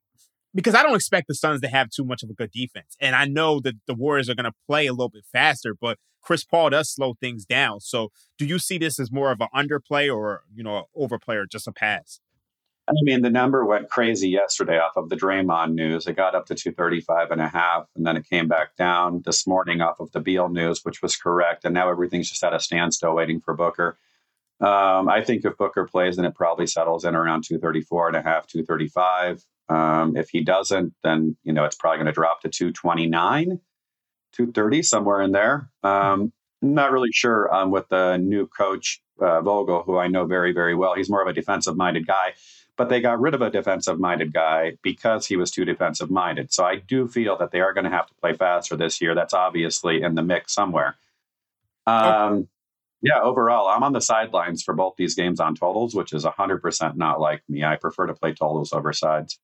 because 0.55 0.75
I 0.75 0.83
don't 0.83 0.95
expect 0.95 1.29
the 1.29 1.35
Suns 1.35 1.61
to 1.61 1.69
have 1.69 1.91
too 1.91 2.05
much 2.05 2.23
of 2.23 2.31
a 2.31 2.35
good 2.35 2.51
defense. 2.53 2.97
And 3.01 3.15
I 3.15 3.27
know 3.27 3.61
that 3.61 3.75
the 3.87 3.95
Warriors 3.95 4.29
are 4.29 4.35
going 4.35 4.45
to 4.45 4.57
play 4.67 4.87
a 4.87 4.93
little 4.93 5.11
bit 5.11 5.25
faster, 5.31 5.75
but 5.79 5.99
Chris 6.23 6.45
Paul 6.45 6.71
does 6.71 6.91
slow 6.91 7.15
things 7.21 7.45
down. 7.45 7.81
So 7.81 8.11
do 8.39 8.47
you 8.47 8.59
see 8.59 8.79
this 8.79 8.99
as 8.99 9.13
more 9.13 9.31
of 9.31 9.41
an 9.41 9.49
underplay 9.55 10.15
or, 10.15 10.43
you 10.55 10.63
know, 10.63 10.85
overplay 10.95 11.37
or 11.37 11.47
just 11.47 11.69
a 11.69 11.73
pass? 11.73 12.21
I 12.89 12.93
mean, 13.03 13.21
the 13.21 13.31
number 13.31 13.67
went 13.67 13.91
crazy 13.91 14.31
yesterday 14.31 14.79
off 14.79 14.97
of 14.97 15.11
the 15.11 15.17
Draymond 15.17 15.75
news. 15.75 16.07
It 16.07 16.17
got 16.17 16.35
up 16.35 16.47
to 16.47 16.55
235 16.55 17.31
and 17.31 17.41
a 17.41 17.49
half, 17.49 17.87
and 17.95 18.07
then 18.07 18.17
it 18.17 18.29
came 18.29 18.49
back 18.49 18.77
down 18.77 19.23
this 19.27 19.47
morning 19.47 19.83
off 19.83 20.01
of 20.01 20.11
the 20.13 20.21
Beal 20.21 20.49
news, 20.49 20.85
which 20.85 21.03
was 21.03 21.15
correct. 21.15 21.65
And 21.65 21.75
now 21.75 21.91
everything's 21.91 22.31
just 22.31 22.43
at 22.43 22.55
a 22.55 22.61
standstill 22.61 23.15
waiting 23.15 23.41
for 23.41 23.55
Booker. 23.55 23.99
Um, 24.61 25.09
I 25.09 25.23
think 25.23 25.45
if 25.45 25.57
Booker 25.59 25.85
plays, 25.85 26.17
then 26.17 26.25
it 26.25 26.35
probably 26.35 26.67
settles 26.67 27.05
in 27.05 27.15
around 27.15 27.45
234 27.45 28.09
and 28.09 28.17
a 28.17 28.23
half, 28.23 28.47
235. 28.47 29.45
Um, 29.69 30.17
if 30.17 30.31
he 30.31 30.43
doesn't, 30.43 30.95
then, 31.03 31.37
you 31.45 31.53
know, 31.53 31.65
it's 31.65 31.77
probably 31.77 31.99
going 31.99 32.07
to 32.07 32.13
drop 32.13 32.41
to 32.41 32.49
229, 32.49 33.61
230, 34.33 34.83
somewhere 34.83 35.21
in 35.21 35.33
there. 35.33 35.71
Um, 35.83 36.33
not 36.61 36.93
really 36.93 37.11
sure 37.13 37.53
um, 37.55 37.71
with 37.71 37.89
the 37.89 38.17
new 38.17 38.47
coach, 38.47 39.01
uh, 39.21 39.41
Vogel, 39.41 39.83
who 39.83 39.99
I 39.99 40.09
know 40.09 40.27
very, 40.27 40.53
very 40.53 40.75
well. 40.75 40.95
He's 40.95 41.11
more 41.11 41.23
of 41.23 41.29
a 41.29 41.33
defensive 41.33 41.77
minded 41.77 42.07
guy 42.07 42.35
but 42.79 42.89
they 42.89 43.01
got 43.01 43.21
rid 43.21 43.35
of 43.35 43.43
a 43.43 43.51
defensive 43.51 43.99
minded 43.99 44.33
guy 44.33 44.79
because 44.83 45.27
he 45.27 45.37
was 45.37 45.51
too 45.51 45.65
defensive 45.65 46.11
minded. 46.11 46.53
So 46.53 46.65
I 46.65 46.77
do 46.77 47.09
feel 47.09 47.37
that 47.39 47.51
they 47.51 47.61
are 47.61 47.75
going 47.75 47.85
to 47.85 47.91
have 47.91 48.07
to 48.07 48.15
play 48.15 48.33
faster 48.35 48.77
this 48.77 49.01
year. 49.01 49.17
That's 49.17 49.35
obviously 49.35 50.01
in 50.01 50.15
the 50.15 50.23
mix 50.23 50.55
somewhere. 50.55 50.97
Um, 51.89 52.33
okay. 52.33 52.47
Yeah, 53.03 53.21
overall, 53.23 53.67
I'm 53.69 53.83
on 53.83 53.93
the 53.93 54.01
sidelines 54.01 54.63
for 54.63 54.75
both 54.75 54.95
these 54.97 55.17
games 55.17 55.41
on 55.41 55.57
totals, 55.57 55.95
which 55.95 56.13
is 56.13 56.25
100% 56.25 56.97
not 56.97 57.21
like 57.21 57.43
me. 57.49 57.65
I 57.65 57.77
prefer 57.77 58.07
to 58.07 58.15
play 58.15 58.33
totals 58.33 58.73
over 58.73 58.93
sides. 58.93 59.39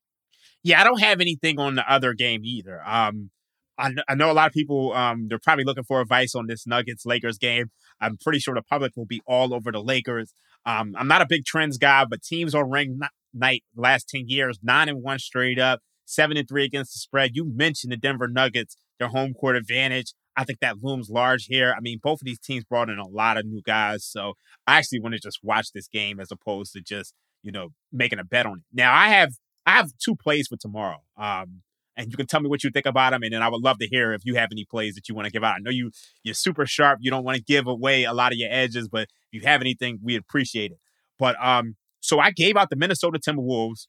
Yeah, 0.63 0.79
I 0.79 0.85
don't 0.85 0.99
have 1.01 1.21
anything 1.21 1.59
on 1.59 1.75
the 1.75 1.89
other 1.89 2.13
game 2.13 2.41
either. 2.43 2.81
Um, 2.85 3.29
I, 3.77 3.91
I 4.07 4.15
know 4.15 4.31
a 4.31 4.33
lot 4.33 4.47
of 4.47 4.53
people, 4.53 4.93
um, 4.93 5.27
they're 5.27 5.39
probably 5.39 5.65
looking 5.65 5.83
for 5.83 6.01
advice 6.01 6.35
on 6.35 6.47
this 6.47 6.65
Nuggets 6.65 7.05
Lakers 7.05 7.37
game. 7.37 7.71
I'm 7.99 8.17
pretty 8.17 8.39
sure 8.39 8.55
the 8.55 8.61
public 8.61 8.93
will 8.95 9.05
be 9.05 9.21
all 9.27 9.53
over 9.53 9.71
the 9.71 9.81
Lakers. 9.81 10.33
Um, 10.65 10.95
I'm 10.97 11.07
not 11.07 11.21
a 11.21 11.27
big 11.27 11.45
trends 11.45 11.77
guy, 11.77 12.05
but 12.05 12.21
teams 12.21 12.55
on 12.55 12.69
ring 12.69 12.99
night 13.33 13.63
last 13.75 14.09
10 14.09 14.27
years, 14.27 14.59
nine 14.63 14.89
and 14.89 15.03
one 15.03 15.19
straight 15.19 15.59
up, 15.59 15.81
seven 16.05 16.37
and 16.37 16.47
three 16.47 16.63
against 16.63 16.93
the 16.93 16.99
spread. 16.99 17.31
You 17.33 17.45
mentioned 17.45 17.91
the 17.91 17.97
Denver 17.97 18.27
Nuggets, 18.27 18.77
their 18.99 19.09
home 19.09 19.33
court 19.33 19.55
advantage. 19.55 20.13
I 20.37 20.43
think 20.43 20.59
that 20.59 20.83
looms 20.83 21.09
large 21.09 21.45
here. 21.45 21.73
I 21.77 21.79
mean, 21.81 21.99
both 22.01 22.21
of 22.21 22.25
these 22.25 22.39
teams 22.39 22.63
brought 22.65 22.89
in 22.89 22.99
a 22.99 23.07
lot 23.07 23.37
of 23.37 23.45
new 23.45 23.61
guys. 23.61 24.05
So 24.05 24.33
I 24.67 24.77
actually 24.77 24.99
want 24.99 25.13
to 25.13 25.19
just 25.19 25.39
watch 25.43 25.71
this 25.73 25.87
game 25.87 26.19
as 26.19 26.31
opposed 26.31 26.73
to 26.73 26.81
just, 26.81 27.13
you 27.41 27.51
know, 27.51 27.69
making 27.91 28.19
a 28.19 28.23
bet 28.23 28.45
on 28.45 28.57
it. 28.57 28.63
Now 28.73 28.93
I 28.93 29.09
have 29.09 29.33
I 29.65 29.71
have 29.71 29.91
two 30.03 30.15
plays 30.15 30.47
for 30.47 30.57
tomorrow. 30.57 30.99
Um, 31.17 31.61
and 31.97 32.11
you 32.11 32.17
can 32.17 32.27
tell 32.27 32.41
me 32.41 32.49
what 32.49 32.63
you 32.63 32.69
think 32.69 32.85
about 32.85 33.11
them. 33.11 33.23
And 33.23 33.33
then 33.33 33.41
I 33.41 33.49
would 33.49 33.61
love 33.61 33.79
to 33.79 33.87
hear 33.87 34.13
if 34.13 34.21
you 34.25 34.35
have 34.35 34.49
any 34.51 34.65
plays 34.65 34.95
that 34.95 35.07
you 35.07 35.15
want 35.15 35.25
to 35.25 35.31
give 35.31 35.43
out. 35.43 35.55
I 35.55 35.59
know 35.59 35.71
you 35.71 35.91
you're 36.23 36.33
super 36.33 36.65
sharp. 36.65 36.99
You 37.01 37.11
don't 37.11 37.23
want 37.23 37.37
to 37.37 37.43
give 37.43 37.67
away 37.67 38.03
a 38.03 38.13
lot 38.13 38.31
of 38.31 38.37
your 38.37 38.49
edges, 38.51 38.87
but 38.87 39.03
if 39.03 39.09
you 39.31 39.41
have 39.41 39.61
anything, 39.61 39.99
we 40.03 40.15
appreciate 40.15 40.71
it. 40.71 40.79
But 41.17 41.35
um, 41.43 41.75
so 42.01 42.19
I 42.19 42.31
gave 42.31 42.57
out 42.57 42.69
the 42.69 42.75
Minnesota 42.75 43.19
Timberwolves 43.19 43.87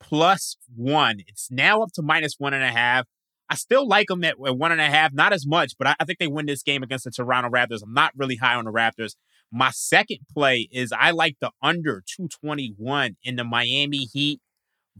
plus 0.00 0.56
one. 0.74 1.18
It's 1.26 1.50
now 1.50 1.82
up 1.82 1.90
to 1.94 2.02
minus 2.02 2.34
one 2.38 2.54
and 2.54 2.64
a 2.64 2.70
half. 2.70 3.06
I 3.50 3.54
still 3.54 3.88
like 3.88 4.08
them 4.08 4.24
at, 4.24 4.38
one 4.38 4.72
and 4.72 4.80
a 4.80 4.86
half, 4.86 5.12
not 5.14 5.32
as 5.32 5.46
much, 5.46 5.72
but 5.78 5.88
I, 5.88 5.94
I, 5.98 6.04
think 6.04 6.18
they 6.18 6.26
win 6.26 6.44
this 6.44 6.62
game 6.62 6.82
against 6.82 7.04
the 7.06 7.10
Toronto 7.10 7.48
Raptors. 7.48 7.82
I'm 7.82 7.94
not 7.94 8.12
really 8.14 8.36
high 8.36 8.54
on 8.54 8.66
the 8.66 8.70
Raptors. 8.70 9.14
My 9.50 9.70
second 9.70 10.18
play 10.30 10.68
is 10.70 10.92
I 10.92 11.12
like 11.12 11.36
the 11.40 11.50
under 11.62 12.02
221 12.06 13.16
in 13.22 13.36
the 13.36 13.44
Miami 13.44 14.06
Heat 14.12 14.40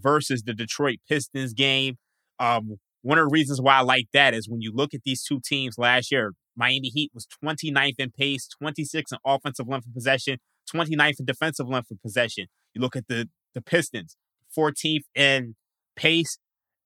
versus 0.00 0.42
the 0.42 0.54
Detroit 0.54 0.98
Pistons 1.06 1.52
game. 1.52 1.98
Um, 2.40 2.76
one 3.02 3.18
of 3.18 3.24
the 3.24 3.32
reasons 3.32 3.60
why 3.60 3.76
I 3.76 3.80
like 3.80 4.08
that 4.12 4.34
is 4.34 4.48
when 4.48 4.60
you 4.60 4.72
look 4.74 4.92
at 4.92 5.00
these 5.04 5.22
two 5.22 5.40
teams 5.44 5.78
last 5.78 6.10
year, 6.10 6.32
Miami 6.56 6.88
Heat 6.88 7.12
was 7.14 7.26
29th 7.44 7.94
in 7.98 8.10
pace, 8.10 8.48
26th 8.62 9.12
in 9.12 9.18
offensive 9.24 9.68
length 9.68 9.86
of 9.86 9.94
possession, 9.94 10.38
29th 10.74 11.20
in 11.20 11.24
defensive 11.24 11.68
length 11.68 11.90
of 11.90 12.02
possession. 12.02 12.46
You 12.74 12.80
look 12.80 12.96
at 12.96 13.06
the 13.08 13.28
the 13.54 13.62
Pistons, 13.62 14.16
14th 14.56 15.04
in 15.14 15.54
pace, 15.96 16.38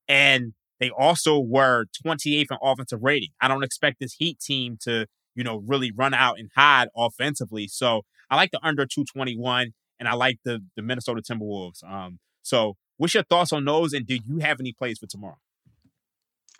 and 0.07 0.53
they 0.79 0.89
also 0.89 1.39
were 1.39 1.85
28th 2.05 2.45
in 2.51 2.57
offensive 2.61 2.99
rating. 3.01 3.29
I 3.41 3.47
don't 3.47 3.63
expect 3.63 3.97
this 3.99 4.13
Heat 4.13 4.39
team 4.39 4.77
to, 4.83 5.07
you 5.35 5.43
know, 5.43 5.63
really 5.65 5.91
run 5.95 6.13
out 6.13 6.39
and 6.39 6.49
hide 6.55 6.87
offensively. 6.95 7.67
So 7.67 8.03
I 8.29 8.35
like 8.35 8.51
the 8.51 8.59
under 8.63 8.85
221, 8.85 9.73
and 9.99 10.07
I 10.07 10.13
like 10.13 10.37
the 10.45 10.59
the 10.75 10.81
Minnesota 10.81 11.21
Timberwolves. 11.21 11.83
Um, 11.83 12.19
so 12.43 12.75
what's 12.97 13.13
your 13.13 13.23
thoughts 13.23 13.51
on 13.51 13.65
those, 13.65 13.93
and 13.93 14.05
do 14.05 14.17
you 14.25 14.39
have 14.39 14.59
any 14.59 14.73
plays 14.73 14.99
for 14.99 15.07
tomorrow? 15.07 15.37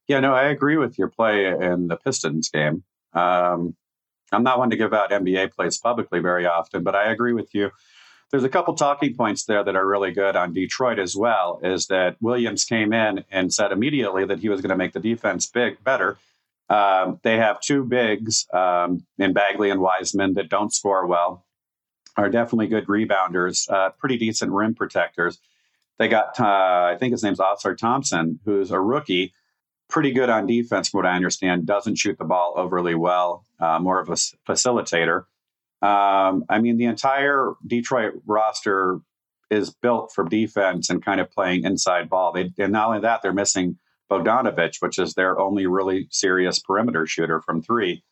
Yeah, 0.08 0.20
no, 0.20 0.34
I 0.34 0.46
agree 0.46 0.78
with 0.78 0.98
your 0.98 1.08
play 1.08 1.48
in 1.48 1.88
the 1.88 1.96
Pistons 1.96 2.50
game. 2.50 2.84
Um, 3.14 3.76
I'm 4.32 4.44
not 4.44 4.60
one 4.60 4.72
to 4.72 4.76
give 4.76 4.94
out 4.94 5.12
NBA 5.12 5.54
plays 5.54 5.78
publicly 5.78 6.20
very 6.20 6.46
often, 6.46 6.84
but 6.84 6.96
I 6.96 7.12
agree 7.12 7.34
with 7.34 7.54
you. 7.54 7.72
There's 8.32 8.44
a 8.44 8.50
couple 8.50 8.74
talking 8.74 9.16
points 9.16 9.46
there 9.46 9.64
that 9.64 9.76
are 9.76 9.88
really 9.88 10.12
good 10.12 10.36
on 10.36 10.54
Detroit 10.54 10.98
as 10.98 11.16
well. 11.16 11.60
Is 11.64 11.88
that 11.88 12.18
Williams 12.20 12.66
came 12.66 12.92
in 12.92 13.24
and 13.32 13.54
said 13.54 13.72
immediately 13.72 14.26
that 14.26 14.40
he 14.40 14.50
was 14.50 14.60
going 14.60 14.72
to 14.72 14.76
make 14.76 14.94
the 14.94 15.00
defense 15.00 15.46
big 15.46 15.84
better. 15.84 16.18
Um, 16.68 17.20
they 17.22 17.38
have 17.38 17.62
two 17.62 17.84
bigs 17.84 18.48
um, 18.52 19.06
in 19.20 19.34
Bagley 19.34 19.70
and 19.70 19.80
Wiseman 19.80 20.34
that 20.34 20.50
don't 20.50 20.74
score 20.74 21.06
well, 21.06 21.46
are 22.18 22.30
definitely 22.30 22.68
good 22.68 22.88
rebounders, 22.88 23.70
uh, 23.70 23.92
pretty 23.92 24.18
decent 24.18 24.52
rim 24.52 24.74
protectors. 24.74 25.40
They 26.00 26.08
got, 26.08 26.40
uh, 26.40 26.92
I 26.92 26.98
think 27.00 27.12
his 27.12 27.24
name's 27.24 27.40
Ausar 27.40 27.78
Thompson, 27.78 28.40
who's 28.46 28.72
a 28.72 28.80
rookie 28.80 29.34
pretty 29.90 30.12
good 30.12 30.30
on 30.30 30.48
defense, 30.48 30.90
from 30.90 31.00
what 31.00 31.06
I 31.06 31.16
understand. 31.16 31.66
Doesn't 31.66 31.96
shoot 31.96 32.18
the 32.18 32.26
ball 32.26 32.54
overly 32.56 32.96
well. 32.96 33.46
Uh, 33.60 33.80
more 33.80 34.00
of 34.00 34.10
a 34.10 34.14
facilitator. 34.14 35.26
Um, 35.82 36.46
I 36.50 36.60
mean, 36.60 36.78
the 36.78 36.86
entire 36.86 37.54
Detroit 37.68 38.14
roster 38.26 39.00
is 39.50 39.70
built 39.70 40.12
for 40.14 40.24
defense 40.24 40.90
and 40.90 41.04
kind 41.04 41.20
of 41.22 41.30
playing 41.30 41.64
inside 41.66 42.10
ball. 42.10 42.32
They, 42.32 42.52
and 42.58 42.72
not 42.72 42.88
only 42.88 43.02
that, 43.02 43.22
they're 43.22 43.34
missing 43.34 43.78
Bogdanovich, 44.10 44.78
which 44.80 44.98
is 44.98 45.14
their 45.14 45.40
only 45.40 45.68
really 45.68 46.08
serious 46.10 46.60
perimeter 46.60 47.06
shooter 47.06 47.42
from 47.42 47.62
three. 47.62 48.04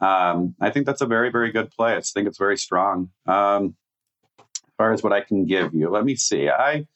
Um, 0.00 0.54
I 0.60 0.70
think 0.70 0.86
that's 0.86 1.00
a 1.00 1.06
very, 1.06 1.30
very 1.30 1.52
good 1.52 1.70
play. 1.70 1.96
I 1.96 2.00
think 2.00 2.26
it's 2.26 2.38
very 2.38 2.58
strong. 2.58 3.10
Um, 3.26 3.76
as 4.38 4.76
far 4.76 4.92
as 4.92 5.02
what 5.02 5.12
I 5.12 5.20
can 5.20 5.46
give 5.46 5.72
you, 5.72 5.88
let 5.88 6.04
me 6.04 6.16
see. 6.16 6.50
I 6.50 6.86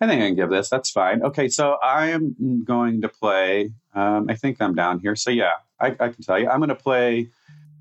I 0.00 0.06
think 0.06 0.22
I 0.22 0.26
can 0.26 0.36
give 0.36 0.50
this. 0.50 0.68
That's 0.68 0.90
fine. 0.90 1.22
Okay, 1.22 1.48
so 1.48 1.76
I 1.82 2.08
am 2.08 2.64
going 2.64 3.00
to 3.02 3.08
play. 3.08 3.72
Um, 3.94 4.26
I 4.28 4.34
think 4.34 4.60
I'm 4.60 4.74
down 4.74 5.00
here. 5.00 5.16
So 5.16 5.30
yeah, 5.30 5.52
I, 5.80 5.88
I 5.88 6.08
can 6.08 6.22
tell 6.22 6.38
you. 6.38 6.48
I'm 6.48 6.58
going 6.58 6.68
to 6.68 6.74
play 6.74 7.30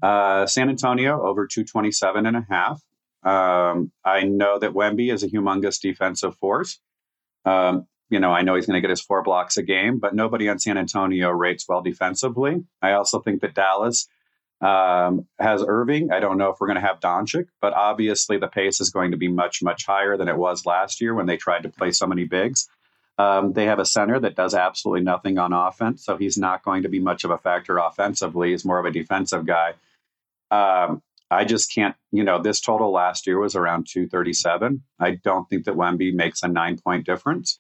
uh, 0.02 0.46
San 0.46 0.70
Antonio 0.70 1.22
over 1.22 1.48
227 1.48 2.26
and 2.26 2.38
a 2.38 2.46
half. 2.50 2.82
Um, 3.24 3.92
I 4.04 4.24
know 4.24 4.60
that 4.60 4.74
Wemby 4.74 5.12
is 5.12 5.24
a 5.24 5.28
humongous 5.28 5.82
defensive 5.82 6.38
force. 6.38 6.80
Um, 7.44 7.88
you 8.10 8.20
know, 8.20 8.32
I 8.32 8.44
know 8.44 8.56
he's 8.56 8.68
going 8.68 8.78
to 8.78 8.82
get 8.82 8.92
his 8.92 9.02
four 9.02 9.24
blocks 9.24 9.58
a 9.58 9.64
game, 9.64 9.98
but 9.98 10.14
nobody 10.14 10.48
on 10.48 10.60
San 10.60 10.78
Antonio 10.78 11.32
rates 11.32 11.66
well 11.68 11.82
defensively. 11.82 12.64
I 12.82 12.94
also 12.94 13.20
think 13.20 13.42
that 13.42 13.56
Dallas 13.56 14.08
um, 14.62 15.28
has 15.40 15.64
Irving. 15.66 16.12
I 16.12 16.20
don't 16.20 16.38
know 16.38 16.50
if 16.50 16.58
we're 16.60 16.68
going 16.68 16.82
to 16.82 16.88
have 16.88 17.00
Doncic, 17.00 17.48
but 17.62 17.74
obviously 17.74 18.38
the 18.38 18.48
pace 18.48 18.82
is 18.82 18.90
going 18.90 19.12
to 19.12 19.18
be 19.18 19.28
much, 19.28 19.62
much 19.62 19.86
higher 19.86 20.18
than 20.18 20.28
it 20.28 20.38
was 20.38 20.66
last 20.66 21.02
year 21.02 21.14
when 21.14 21.26
they 21.26 21.38
tried 21.38 21.64
to 21.64 21.70
play 21.70 21.92
so 21.92 22.08
many 22.08 22.24
bigs. 22.24 22.68
Um, 23.18 23.54
they 23.54 23.66
have 23.66 23.80
a 23.80 23.86
center 23.86 24.20
that 24.20 24.36
does 24.36 24.54
absolutely 24.54 25.04
nothing 25.04 25.38
on 25.38 25.54
offense, 25.54 26.04
so 26.04 26.18
he's 26.18 26.38
not 26.38 26.64
going 26.64 26.84
to 26.84 26.90
be 26.90 27.00
much 27.00 27.24
of 27.24 27.32
a 27.32 27.38
factor 27.38 27.78
offensively. 27.78 28.52
He's 28.52 28.66
more 28.66 28.80
of 28.80 28.86
a 28.86 28.92
defensive 28.92 29.46
guy. 29.46 29.74
Um, 30.52 31.02
I 31.32 31.46
just 31.46 31.74
can't, 31.74 31.96
you 32.12 32.24
know, 32.24 32.42
this 32.42 32.60
total 32.62 32.92
last 32.92 33.26
year 33.26 33.40
was 33.40 33.56
around 33.56 33.88
237. 33.88 34.84
I 35.00 35.12
don't 35.12 35.50
think 35.50 35.66
that 35.66 35.76
Wemby 35.76 36.14
makes 36.14 36.44
a 36.44 36.48
nine 36.48 36.78
point 36.78 37.06
difference. 37.06 37.60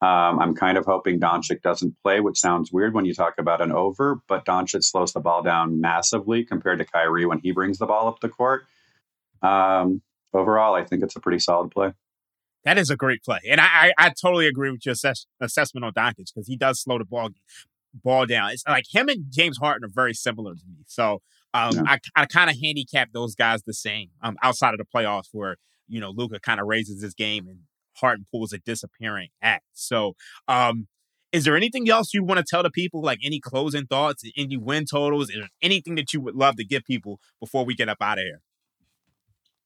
Um, 0.00 0.38
I'm 0.38 0.54
kind 0.54 0.78
of 0.78 0.86
hoping 0.86 1.18
Doncic 1.18 1.60
doesn't 1.62 1.96
play, 2.04 2.20
which 2.20 2.38
sounds 2.38 2.72
weird 2.72 2.94
when 2.94 3.04
you 3.04 3.14
talk 3.14 3.34
about 3.38 3.60
an 3.60 3.72
over, 3.72 4.20
but 4.28 4.44
Doncic 4.44 4.84
slows 4.84 5.12
the 5.12 5.20
ball 5.20 5.42
down 5.42 5.80
massively 5.80 6.44
compared 6.44 6.78
to 6.78 6.84
Kyrie 6.84 7.26
when 7.26 7.40
he 7.40 7.50
brings 7.50 7.78
the 7.78 7.86
ball 7.86 8.06
up 8.06 8.20
the 8.20 8.28
court. 8.28 8.64
Um, 9.42 10.02
overall, 10.32 10.74
I 10.74 10.84
think 10.84 11.02
it's 11.02 11.16
a 11.16 11.20
pretty 11.20 11.40
solid 11.40 11.72
play. 11.72 11.92
That 12.64 12.78
is 12.78 12.90
a 12.90 12.96
great 12.96 13.24
play, 13.24 13.40
and 13.50 13.60
I 13.60 13.66
I, 13.66 13.92
I 13.98 14.12
totally 14.20 14.46
agree 14.46 14.70
with 14.70 14.84
your 14.84 14.92
assess- 14.92 15.26
assessment 15.40 15.84
on 15.84 15.92
Doncic 15.92 16.32
because 16.32 16.46
he 16.46 16.56
does 16.56 16.80
slow 16.80 16.98
the 16.98 17.04
ball 17.04 17.30
ball 17.92 18.26
down. 18.26 18.50
It's 18.50 18.64
like 18.68 18.84
him 18.92 19.08
and 19.08 19.24
James 19.30 19.58
Harden 19.58 19.84
are 19.84 19.92
very 19.92 20.14
similar 20.14 20.54
to 20.54 20.62
me, 20.68 20.84
so 20.86 21.22
um, 21.54 21.72
yeah. 21.74 21.82
I 21.86 21.98
I 22.14 22.26
kind 22.26 22.50
of 22.50 22.60
handicap 22.60 23.10
those 23.12 23.34
guys 23.34 23.62
the 23.62 23.74
same 23.74 24.10
um, 24.22 24.36
outside 24.42 24.74
of 24.74 24.78
the 24.78 24.84
playoffs 24.84 25.28
where 25.32 25.56
you 25.88 26.00
know 26.00 26.10
Luka 26.10 26.38
kind 26.40 26.60
of 26.60 26.66
raises 26.66 27.02
his 27.02 27.14
game 27.14 27.48
and 27.48 27.60
Hartlepool 28.00 28.44
is 28.44 28.52
a 28.52 28.58
disappearing 28.58 29.28
act. 29.42 29.64
So, 29.72 30.14
um, 30.46 30.88
is 31.30 31.44
there 31.44 31.56
anything 31.56 31.90
else 31.90 32.14
you 32.14 32.24
want 32.24 32.38
to 32.38 32.44
tell 32.48 32.62
the 32.62 32.70
people, 32.70 33.02
like 33.02 33.18
any 33.22 33.38
closing 33.38 33.86
thoughts, 33.86 34.22
any 34.36 34.56
win 34.56 34.86
totals? 34.86 35.28
Is 35.28 35.36
there 35.36 35.48
anything 35.60 35.94
that 35.96 36.12
you 36.12 36.20
would 36.20 36.34
love 36.34 36.56
to 36.56 36.64
give 36.64 36.84
people 36.84 37.20
before 37.38 37.64
we 37.64 37.74
get 37.74 37.88
up 37.88 37.98
out 38.00 38.18
of 38.18 38.24
here? 38.24 38.40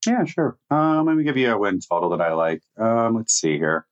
Yeah, 0.06 0.24
sure. 0.24 0.58
Um, 0.70 1.06
let 1.06 1.16
me 1.16 1.22
give 1.22 1.36
you 1.36 1.52
a 1.52 1.58
win 1.58 1.78
total 1.78 2.10
that 2.10 2.20
I 2.20 2.32
like. 2.32 2.62
Um, 2.76 3.16
let's 3.16 3.32
see 3.32 3.56
here. 3.56 3.86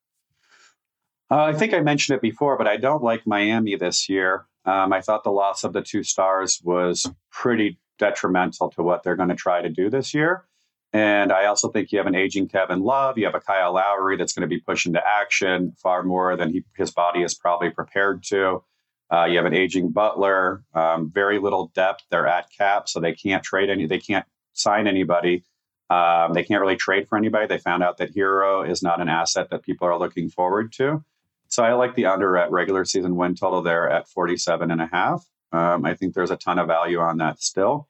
Uh, 1.31 1.45
I 1.45 1.53
think 1.53 1.73
I 1.73 1.81
mentioned 1.81 2.17
it 2.17 2.23
before, 2.23 2.59
but 2.59 2.67
I 2.67 2.77
don't 2.77 3.05
like 3.05 3.27
Miami 3.27 3.77
this 3.77 4.09
year. 4.09 4.47
Um, 4.65 4.93
I 4.93 5.01
thought 5.01 5.23
the 5.23 5.31
loss 5.31 5.63
of 5.63 5.73
the 5.73 5.81
two 5.81 6.03
stars 6.03 6.61
was 6.65 7.09
pretty 7.31 7.79
detrimental 7.99 8.71
to 8.71 8.83
what 8.83 9.05
they're 9.05 9.15
going 9.15 9.29
to 9.29 9.37
try 9.37 9.63
to 9.63 9.69
do 9.69 9.89
this 9.89 10.13
year. 10.13 10.45
And 10.93 11.33
I 11.33 11.47
also 11.47 11.71
think 11.71 11.93
you 11.93 11.99
have 11.99 12.09
an 12.09 12.17
aging 12.17 12.49
Kevin 12.49 12.81
Love. 12.81 13.17
You 13.17 13.27
have 13.27 13.35
a 13.35 13.41
Kyle 13.41 13.75
Lowry 13.75 14.17
that's 14.17 14.33
going 14.33 14.49
to 14.49 14.49
be 14.49 14.61
pushed 14.61 14.87
into 14.87 15.01
action 15.07 15.73
far 15.81 16.03
more 16.03 16.37
than 16.37 16.53
he, 16.53 16.65
his 16.77 16.91
body 16.91 17.23
is 17.23 17.35
probably 17.35 17.71
prepared 17.71 18.25
to. 18.25 18.65
Uh, 19.13 19.25
you 19.25 19.37
have 19.37 19.47
an 19.47 19.55
aging 19.55 19.91
Butler, 19.91 20.65
um, 20.75 21.11
very 21.13 21.39
little 21.39 21.71
depth. 21.75 22.05
They're 22.11 22.27
at 22.27 22.51
cap, 22.57 22.89
so 22.89 23.01
they 23.01 23.13
can't 23.13 23.43
trade 23.43 23.71
any. 23.71 23.87
They 23.87 23.99
can't 23.99 24.27
sign 24.53 24.87
anybody. 24.87 25.45
Um, 25.91 26.33
they 26.35 26.45
can't 26.45 26.61
really 26.61 26.77
trade 26.77 27.09
for 27.09 27.19
anybody. 27.19 27.47
They 27.47 27.59
found 27.59 27.83
out 27.83 27.99
that 27.99 28.15
Herro 28.15 28.69
is 28.69 28.83
not 28.83 29.01
an 29.01 29.09
asset 29.09 29.51
that 29.51 29.63
people 29.63 29.89
are 29.89 29.99
looking 29.99 30.29
forward 30.29 30.73
to. 30.75 31.05
So 31.49 31.65
I 31.65 31.73
like 31.73 31.97
the 31.97 32.07
under 32.07 32.37
at 32.37 32.53
regular 32.53 32.85
season 32.85 33.17
win 33.17 33.35
total 33.35 33.63
there 33.63 33.91
at 33.91 34.09
47 34.09 34.71
and 34.71 34.81
a 34.81 34.87
half. 34.87 35.27
Um, 35.51 35.85
I 35.85 35.95
think 35.95 36.15
there's 36.15 36.31
a 36.31 36.37
ton 36.37 36.61
of 36.61 36.69
value 36.69 37.01
on 37.01 37.19
that 37.19 37.43
still. 37.43 37.89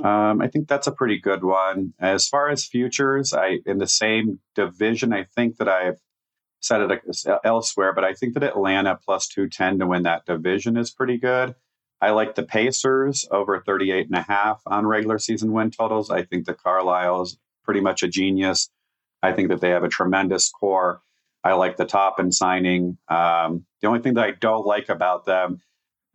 Um, 0.00 0.40
I 0.40 0.48
think 0.48 0.68
that's 0.68 0.86
a 0.86 0.92
pretty 0.92 1.18
good 1.18 1.44
one. 1.44 1.94
As 1.98 2.28
far 2.28 2.48
as 2.50 2.64
futures, 2.64 3.32
I 3.32 3.58
in 3.66 3.78
the 3.78 3.86
same 3.86 4.40
division, 4.54 5.12
I 5.12 5.24
think 5.24 5.56
that 5.58 5.68
I've 5.68 5.98
said 6.60 6.80
it 6.80 7.02
elsewhere, 7.44 7.92
but 7.92 8.04
I 8.04 8.14
think 8.14 8.34
that 8.34 8.44
Atlanta 8.44 8.98
plus 9.04 9.26
210 9.28 9.80
to 9.80 9.86
win 9.86 10.04
that 10.04 10.24
division 10.26 10.76
is 10.76 10.90
pretty 10.90 11.18
good. 11.18 11.54
I 12.00 12.10
like 12.10 12.34
the 12.34 12.42
Pacers 12.42 13.26
over 13.30 13.60
38 13.60 14.06
and 14.06 14.16
a 14.16 14.22
half 14.22 14.62
on 14.66 14.86
regular 14.86 15.18
season 15.18 15.52
win 15.52 15.70
totals. 15.70 16.10
I 16.10 16.22
think 16.22 16.46
that 16.46 16.62
Carlisle 16.62 17.22
is 17.22 17.38
pretty 17.64 17.80
much 17.80 18.02
a 18.02 18.08
genius. 18.08 18.70
I 19.22 19.32
think 19.32 19.50
that 19.50 19.60
they 19.60 19.70
have 19.70 19.84
a 19.84 19.88
tremendous 19.88 20.50
core. 20.50 21.00
I 21.44 21.52
like 21.54 21.76
the 21.76 21.84
Toppin 21.84 22.32
signing. 22.32 22.98
Um, 23.08 23.66
the 23.80 23.88
only 23.88 24.00
thing 24.00 24.14
that 24.14 24.24
I 24.24 24.32
don't 24.32 24.66
like 24.66 24.88
about 24.88 25.26
them 25.26 25.60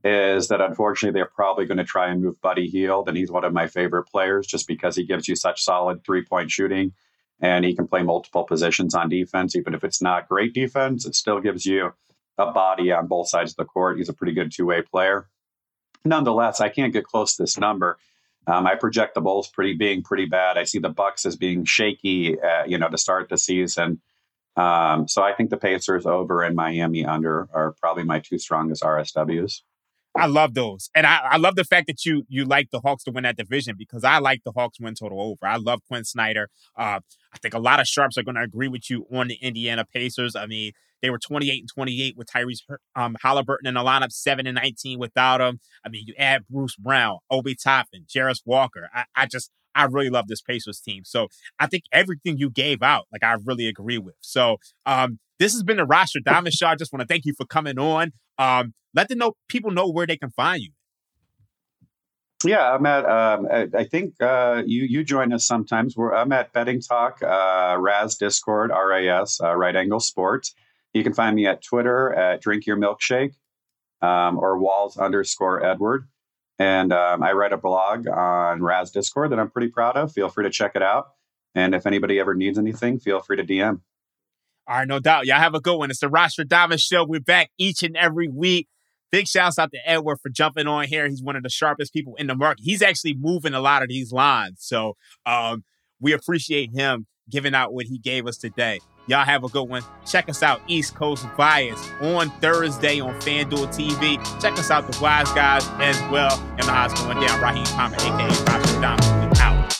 is 0.03 0.47
that 0.49 0.61
unfortunately 0.61 1.17
they're 1.17 1.25
probably 1.25 1.65
going 1.65 1.79
to 1.79 1.83
try 1.83 2.09
and 2.09 2.21
move 2.21 2.39
Buddy 2.41 2.67
Hield, 2.67 3.07
and 3.07 3.17
he's 3.17 3.31
one 3.31 3.43
of 3.43 3.53
my 3.53 3.67
favorite 3.67 4.05
players 4.05 4.47
just 4.47 4.67
because 4.67 4.95
he 4.95 5.05
gives 5.05 5.27
you 5.27 5.35
such 5.35 5.63
solid 5.63 6.03
three 6.03 6.23
point 6.23 6.51
shooting 6.51 6.93
and 7.39 7.63
he 7.65 7.75
can 7.75 7.87
play 7.87 8.01
multiple 8.01 8.43
positions 8.43 8.95
on 8.95 9.09
defense. 9.09 9.55
Even 9.55 9.73
if 9.73 9.83
it's 9.83 10.01
not 10.01 10.27
great 10.27 10.53
defense, 10.53 11.05
it 11.05 11.15
still 11.15 11.39
gives 11.39 11.65
you 11.65 11.91
a 12.37 12.51
body 12.51 12.91
on 12.91 13.07
both 13.07 13.29
sides 13.29 13.51
of 13.51 13.57
the 13.57 13.65
court. 13.65 13.97
He's 13.97 14.09
a 14.09 14.13
pretty 14.13 14.33
good 14.33 14.51
two 14.51 14.65
way 14.65 14.81
player. 14.81 15.27
Nonetheless, 16.05 16.61
I 16.61 16.69
can't 16.69 16.93
get 16.93 17.05
close 17.05 17.35
to 17.35 17.43
this 17.43 17.57
number. 17.57 17.97
Um, 18.45 18.65
I 18.65 18.75
project 18.75 19.13
the 19.13 19.21
Bulls 19.21 19.49
pretty 19.49 19.73
being 19.73 20.03
pretty 20.03 20.25
bad. 20.25 20.57
I 20.57 20.63
see 20.63 20.79
the 20.79 20.89
Bucks 20.89 21.25
as 21.25 21.35
being 21.35 21.65
shaky, 21.65 22.39
uh, 22.39 22.63
you 22.65 22.77
know, 22.77 22.87
to 22.87 22.97
start 22.97 23.27
the 23.29 23.37
season. 23.37 24.01
Um, 24.55 25.07
so 25.07 25.21
I 25.21 25.33
think 25.33 25.49
the 25.49 25.57
Pacers 25.57 26.05
over 26.05 26.43
and 26.43 26.55
Miami 26.55 27.05
under 27.05 27.49
are 27.53 27.75
probably 27.79 28.03
my 28.03 28.19
two 28.19 28.39
strongest 28.39 28.83
RSWs. 28.83 29.61
I 30.17 30.25
love 30.25 30.53
those, 30.53 30.89
and 30.95 31.05
I, 31.05 31.19
I 31.31 31.37
love 31.37 31.55
the 31.55 31.63
fact 31.63 31.87
that 31.87 32.05
you 32.05 32.25
you 32.27 32.45
like 32.45 32.69
the 32.71 32.79
Hawks 32.79 33.03
to 33.05 33.11
win 33.11 33.23
that 33.23 33.37
division 33.37 33.75
because 33.77 34.03
I 34.03 34.19
like 34.19 34.43
the 34.43 34.51
Hawks 34.51 34.79
win 34.79 34.95
total 34.95 35.21
over. 35.21 35.45
I 35.45 35.57
love 35.57 35.81
Quin 35.87 36.03
Snyder. 36.03 36.49
Uh, 36.77 36.99
I 37.33 37.37
think 37.41 37.53
a 37.53 37.59
lot 37.59 37.79
of 37.79 37.87
sharps 37.87 38.17
are 38.17 38.23
going 38.23 38.35
to 38.35 38.41
agree 38.41 38.67
with 38.67 38.89
you 38.89 39.05
on 39.13 39.27
the 39.27 39.35
Indiana 39.35 39.85
Pacers. 39.85 40.35
I 40.35 40.45
mean, 40.45 40.71
they 41.01 41.09
were 41.09 41.19
28 41.19 41.59
and 41.59 41.69
28 41.69 42.17
with 42.17 42.27
Tyrese 42.27 42.61
um, 42.95 43.15
Haliburton 43.23 43.65
in 43.65 43.75
the 43.75 43.81
lineup, 43.81 44.11
7 44.11 44.47
and 44.47 44.55
19 44.55 44.99
without 44.99 45.41
him. 45.41 45.59
I 45.85 45.89
mean, 45.89 46.05
you 46.07 46.13
add 46.17 46.45
Bruce 46.49 46.75
Brown, 46.75 47.19
Obi 47.29 47.55
Toppin, 47.55 48.05
Jarace 48.07 48.41
Walker. 48.45 48.89
I, 48.93 49.05
I 49.15 49.25
just 49.25 49.51
I 49.77 49.85
really 49.85 50.09
love 50.09 50.27
this 50.27 50.41
Pacers 50.41 50.81
team. 50.81 51.03
So 51.05 51.27
I 51.59 51.67
think 51.67 51.83
everything 51.91 52.37
you 52.37 52.49
gave 52.49 52.81
out, 52.81 53.05
like 53.11 53.23
I 53.23 53.35
really 53.45 53.67
agree 53.67 53.97
with. 53.97 54.15
So 54.21 54.57
um, 54.85 55.19
this 55.39 55.53
has 55.53 55.63
been 55.63 55.77
the 55.77 55.85
roster 55.85 56.19
Diamond 56.19 56.53
Show. 56.53 56.67
I 56.67 56.75
just 56.75 56.91
want 56.91 57.01
to 57.01 57.07
thank 57.07 57.25
you 57.25 57.33
for 57.37 57.45
coming 57.45 57.77
on. 57.77 58.11
Um, 58.37 58.73
let 58.93 59.07
the 59.07 59.15
know 59.15 59.33
people 59.47 59.71
know 59.71 59.87
where 59.87 60.07
they 60.07 60.17
can 60.17 60.31
find 60.31 60.61
you. 60.61 60.71
Yeah, 62.45 62.71
I'm 62.71 62.85
at. 62.85 63.05
Um, 63.09 63.47
I, 63.51 63.83
think 63.85 64.13
uh, 64.21 64.61
you 64.65 64.83
you 64.83 65.03
join 65.03 65.33
us 65.33 65.47
sometimes. 65.47 65.97
We're, 65.97 66.13
I'm 66.13 66.31
at 66.31 66.53
Betting 66.53 66.81
Talk, 66.81 67.23
uh, 67.23 67.77
Raz 67.79 68.15
Discord, 68.15 68.69
RAS, 68.69 69.39
uh, 69.41 69.55
Right 69.55 69.75
Angle 69.75 69.99
Sports. 69.99 70.53
You 70.93 71.03
can 71.03 71.13
find 71.13 71.35
me 71.35 71.47
at 71.47 71.63
Twitter 71.63 72.13
at 72.13 72.41
Drink 72.41 72.67
Your 72.67 72.77
Milkshake 72.77 73.33
um, 74.01 74.37
or 74.37 74.59
Walls 74.59 74.97
underscore 74.97 75.65
Edward. 75.65 76.07
And 76.59 76.91
um, 76.91 77.21
I 77.21 77.33
write 77.33 77.53
a 77.53 77.57
blog 77.57 78.07
on 78.07 78.63
Raz 78.63 78.91
Discord 78.91 79.31
that 79.31 79.39
I'm 79.39 79.51
pretty 79.51 79.67
proud 79.67 79.95
of. 79.95 80.11
Feel 80.11 80.29
free 80.29 80.43
to 80.45 80.49
check 80.49 80.71
it 80.75 80.81
out. 80.81 81.09
And 81.53 81.75
if 81.75 81.85
anybody 81.85 82.19
ever 82.19 82.33
needs 82.33 82.57
anything, 82.57 82.99
feel 82.99 83.19
free 83.19 83.37
to 83.37 83.43
DM. 83.43 83.81
All 84.67 84.77
right, 84.77 84.87
no 84.87 84.99
doubt. 84.99 85.25
Y'all 85.25 85.37
have 85.37 85.55
a 85.55 85.61
good 85.61 85.77
one. 85.77 85.89
It's 85.89 85.99
the 85.99 86.45
Diamond 86.47 86.81
Show. 86.81 87.05
We're 87.05 87.19
back 87.19 87.51
each 87.57 87.83
and 87.83 87.95
every 87.95 88.27
week. 88.27 88.67
Big 89.11 89.27
shouts 89.27 89.57
out 89.57 89.71
to 89.71 89.89
Edward 89.89 90.17
for 90.21 90.29
jumping 90.29 90.67
on 90.67 90.85
here. 90.85 91.07
He's 91.07 91.23
one 91.23 91.37
of 91.37 91.43
the 91.43 91.49
sharpest 91.49 91.93
people 91.93 92.15
in 92.15 92.27
the 92.27 92.35
market. 92.35 92.63
He's 92.63 92.81
actually 92.81 93.15
moving 93.17 93.53
a 93.53 93.61
lot 93.61 93.81
of 93.81 93.87
these 93.87 94.11
lines. 94.11 94.57
So 94.59 94.97
um, 95.25 95.63
we 96.01 96.11
appreciate 96.11 96.71
him 96.73 97.07
giving 97.29 97.55
out 97.55 97.73
what 97.73 97.85
he 97.85 97.97
gave 97.97 98.27
us 98.27 98.37
today. 98.37 98.81
Y'all 99.09 99.23
have 99.23 99.45
a 99.45 99.47
good 99.47 99.63
one. 99.63 99.81
Check 100.05 100.27
us 100.27 100.43
out, 100.43 100.61
East 100.67 100.93
Coast 100.93 101.25
Bias, 101.37 101.79
on 102.01 102.29
Thursday 102.41 102.99
on 102.99 103.13
FanDuel 103.21 103.67
TV. 103.73 104.17
Check 104.41 104.53
us 104.59 104.69
out, 104.69 104.91
The 104.91 104.99
Wise 105.01 105.31
Guys, 105.31 105.65
as 105.79 105.97
well. 106.11 106.37
And 106.57 106.63
the 106.63 106.71
odds 106.71 106.93
going 107.01 107.17
down. 107.21 107.41
Raheem 107.41 107.65
Palmer, 107.67 107.95
a.k.a. 107.95 108.43
Roger 108.43 108.81
Diamond, 108.81 109.37
out. 109.39 109.73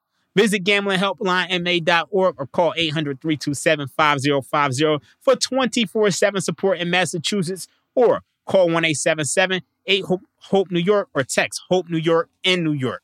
Visit 0.35 0.63
gamblinghelplinema.org 0.63 2.35
or 2.37 2.47
call 2.47 2.73
800 2.77 3.21
327 3.21 3.87
5050 3.87 5.05
for 5.19 5.35
24 5.35 6.11
7 6.11 6.41
support 6.41 6.79
in 6.79 6.89
Massachusetts 6.89 7.67
or 7.95 8.23
call 8.45 8.65
1 8.67 8.85
877 8.85 9.61
8 9.85 10.05
Hope 10.05 10.71
New 10.71 10.79
York 10.79 11.09
or 11.13 11.23
text 11.23 11.61
Hope 11.69 11.89
New 11.89 11.97
York 11.97 12.29
in 12.43 12.63
New 12.63 12.73
York. 12.73 13.03